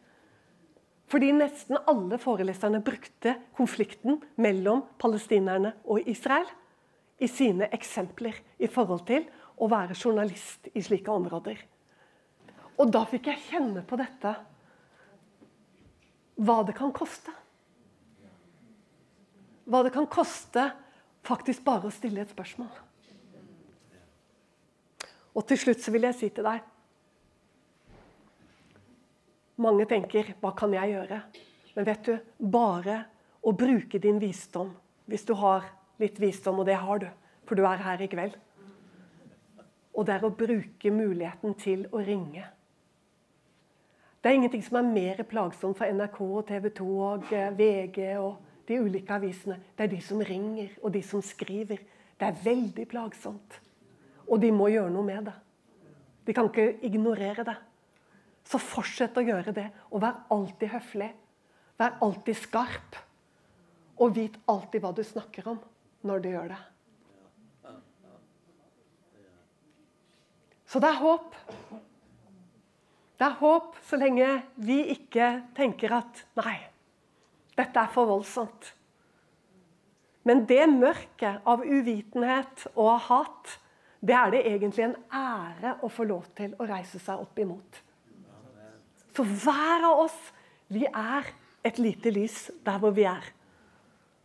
Fordi 1.12 1.32
nesten 1.36 1.80
alle 1.90 2.16
foreleserne 2.22 2.80
brukte 2.84 3.34
konflikten 3.58 4.22
mellom 4.40 4.86
palestinerne 5.02 5.74
og 5.84 6.08
Israel 6.08 6.48
i 7.20 7.28
sine 7.28 7.68
eksempler 7.76 8.38
i 8.56 8.70
forhold 8.72 9.04
til 9.10 9.26
å 9.60 9.68
være 9.68 9.98
journalist 9.98 10.70
i 10.72 10.84
slike 10.84 11.12
områder. 11.12 11.58
Og 12.80 12.88
da 12.94 13.04
fikk 13.10 13.28
jeg 13.28 13.44
kjenne 13.50 13.84
på 13.84 14.00
dette 14.00 14.32
hva 16.42 16.62
det 16.66 16.74
kan 16.76 16.92
koste. 16.94 17.32
Hva 19.70 19.82
det 19.86 19.92
kan 19.94 20.08
koste 20.10 20.66
faktisk 21.26 21.64
bare 21.64 21.88
å 21.88 21.94
stille 21.94 22.24
et 22.24 22.32
spørsmål. 22.34 22.70
Og 25.32 25.46
til 25.48 25.60
slutt 25.60 25.80
så 25.80 25.94
vil 25.94 26.08
jeg 26.08 26.18
si 26.18 26.28
til 26.34 26.44
deg 26.44 26.68
Mange 29.62 29.84
tenker 29.86 30.34
'hva 30.40 30.56
kan 30.56 30.72
jeg 30.72 30.90
gjøre?' 30.90 31.22
Men 31.76 31.84
vet 31.84 32.02
du, 32.04 32.18
bare 32.40 33.04
å 33.44 33.52
bruke 33.52 33.98
din 33.98 34.18
visdom, 34.18 34.74
hvis 35.06 35.24
du 35.24 35.34
har 35.34 35.64
litt 35.98 36.18
visdom, 36.18 36.58
og 36.58 36.66
det 36.66 36.76
har 36.76 36.98
du, 36.98 37.08
for 37.46 37.54
du 37.54 37.64
er 37.64 37.76
her 37.76 38.02
i 38.02 38.08
kveld 38.08 38.36
og 39.92 40.08
det 40.08 40.16
er 40.16 40.24
å 40.24 40.32
bruke 40.34 40.92
muligheten 40.92 41.56
til 41.60 41.84
å 41.92 42.00
ringe. 42.04 42.46
Det 44.22 44.30
er 44.30 44.38
ingenting 44.38 44.62
som 44.62 44.78
er 44.78 44.86
mer 44.86 45.22
plagsomt 45.26 45.78
for 45.78 45.90
NRK, 45.90 46.18
TV 46.46 46.68
2 46.78 46.88
og 47.02 47.32
eh, 47.34 47.48
VG 47.58 47.98
og 48.22 48.36
de 48.68 48.78
ulike 48.78 49.16
avisene. 49.16 49.56
Det 49.74 49.88
er 49.88 49.90
de 49.90 49.98
som 50.04 50.22
ringer, 50.22 50.76
og 50.82 50.92
de 50.94 51.02
som 51.02 51.22
skriver. 51.26 51.82
Det 52.20 52.28
er 52.28 52.38
veldig 52.44 52.86
plagsomt. 52.86 53.58
Og 54.28 54.38
de 54.40 54.52
må 54.54 54.70
gjøre 54.70 54.94
noe 54.94 55.08
med 55.08 55.26
det. 55.26 55.34
De 56.26 56.36
kan 56.36 56.46
ikke 56.46 56.78
ignorere 56.86 57.42
det. 57.48 57.56
Så 58.46 58.62
fortsett 58.62 59.18
å 59.18 59.26
gjøre 59.26 59.54
det, 59.56 59.66
og 59.90 60.04
vær 60.04 60.22
alltid 60.30 60.70
høflig. 60.70 61.10
Vær 61.82 61.98
alltid 62.06 62.38
skarp. 62.38 63.02
Og 63.98 64.14
vit 64.14 64.38
alltid 64.46 64.86
hva 64.86 64.94
du 64.94 65.02
snakker 65.02 65.50
om 65.50 65.58
når 66.06 66.22
du 66.22 66.30
gjør 66.30 66.54
det. 66.54 66.62
Så 70.70 70.80
det 70.80 70.88
er 70.88 71.02
håp. 71.02 71.34
Det 73.22 73.28
er 73.28 73.38
håp 73.38 73.76
så 73.86 73.94
lenge 74.00 74.28
vi 74.66 74.80
ikke 74.96 75.26
tenker 75.54 75.92
at 75.94 76.24
nei, 76.40 76.56
dette 77.54 77.78
er 77.78 77.90
for 77.94 78.08
voldsomt. 78.10 78.72
Men 80.26 80.40
det 80.50 80.64
mørket 80.72 81.44
av 81.46 81.62
uvitenhet 81.62 82.64
og 82.72 82.96
hat, 83.04 83.52
det 84.02 84.16
er 84.18 84.32
det 84.34 84.40
egentlig 84.50 84.88
en 84.88 84.96
ære 85.14 85.76
å 85.86 85.90
få 85.94 86.08
lov 86.10 86.24
til 86.34 86.56
å 86.58 86.66
reise 86.66 86.98
seg 86.98 87.22
opp 87.22 87.38
imot. 87.38 87.78
Så 89.14 89.22
hver 89.22 89.86
av 89.86 90.02
oss, 90.08 90.18
vi 90.66 90.82
er 90.88 91.28
et 91.62 91.78
lite 91.78 92.10
lys 92.10 92.48
der 92.66 92.80
hvor 92.82 92.96
vi 92.96 93.04
er. 93.06 93.28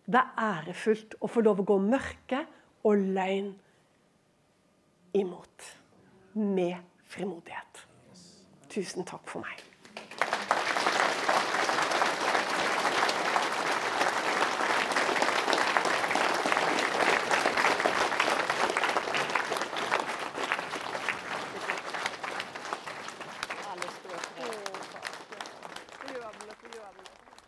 Det 0.10 0.24
er 0.24 0.42
ærefullt 0.48 1.20
å 1.22 1.30
få 1.30 1.46
lov 1.46 1.62
å 1.62 1.68
gå 1.70 1.78
mørke 1.86 2.42
og 2.82 3.06
løgn 3.14 3.54
imot 5.22 5.70
med 6.34 6.82
frimodighet. 7.14 7.87
Tusen 8.78 9.04
takk 9.10 9.24
for 9.26 9.42
meg. 9.42 9.58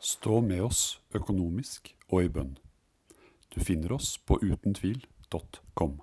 Stå 0.02 0.42
med 0.42 0.64
oss 0.66 0.98
økonomisk 1.14 1.94
og 2.10 2.24
i 2.24 2.34
bønn. 2.34 2.56
Du 3.54 3.62
finner 3.62 3.94
oss 4.02 4.16
på 4.18 4.42
utentvil.com. 4.42 6.00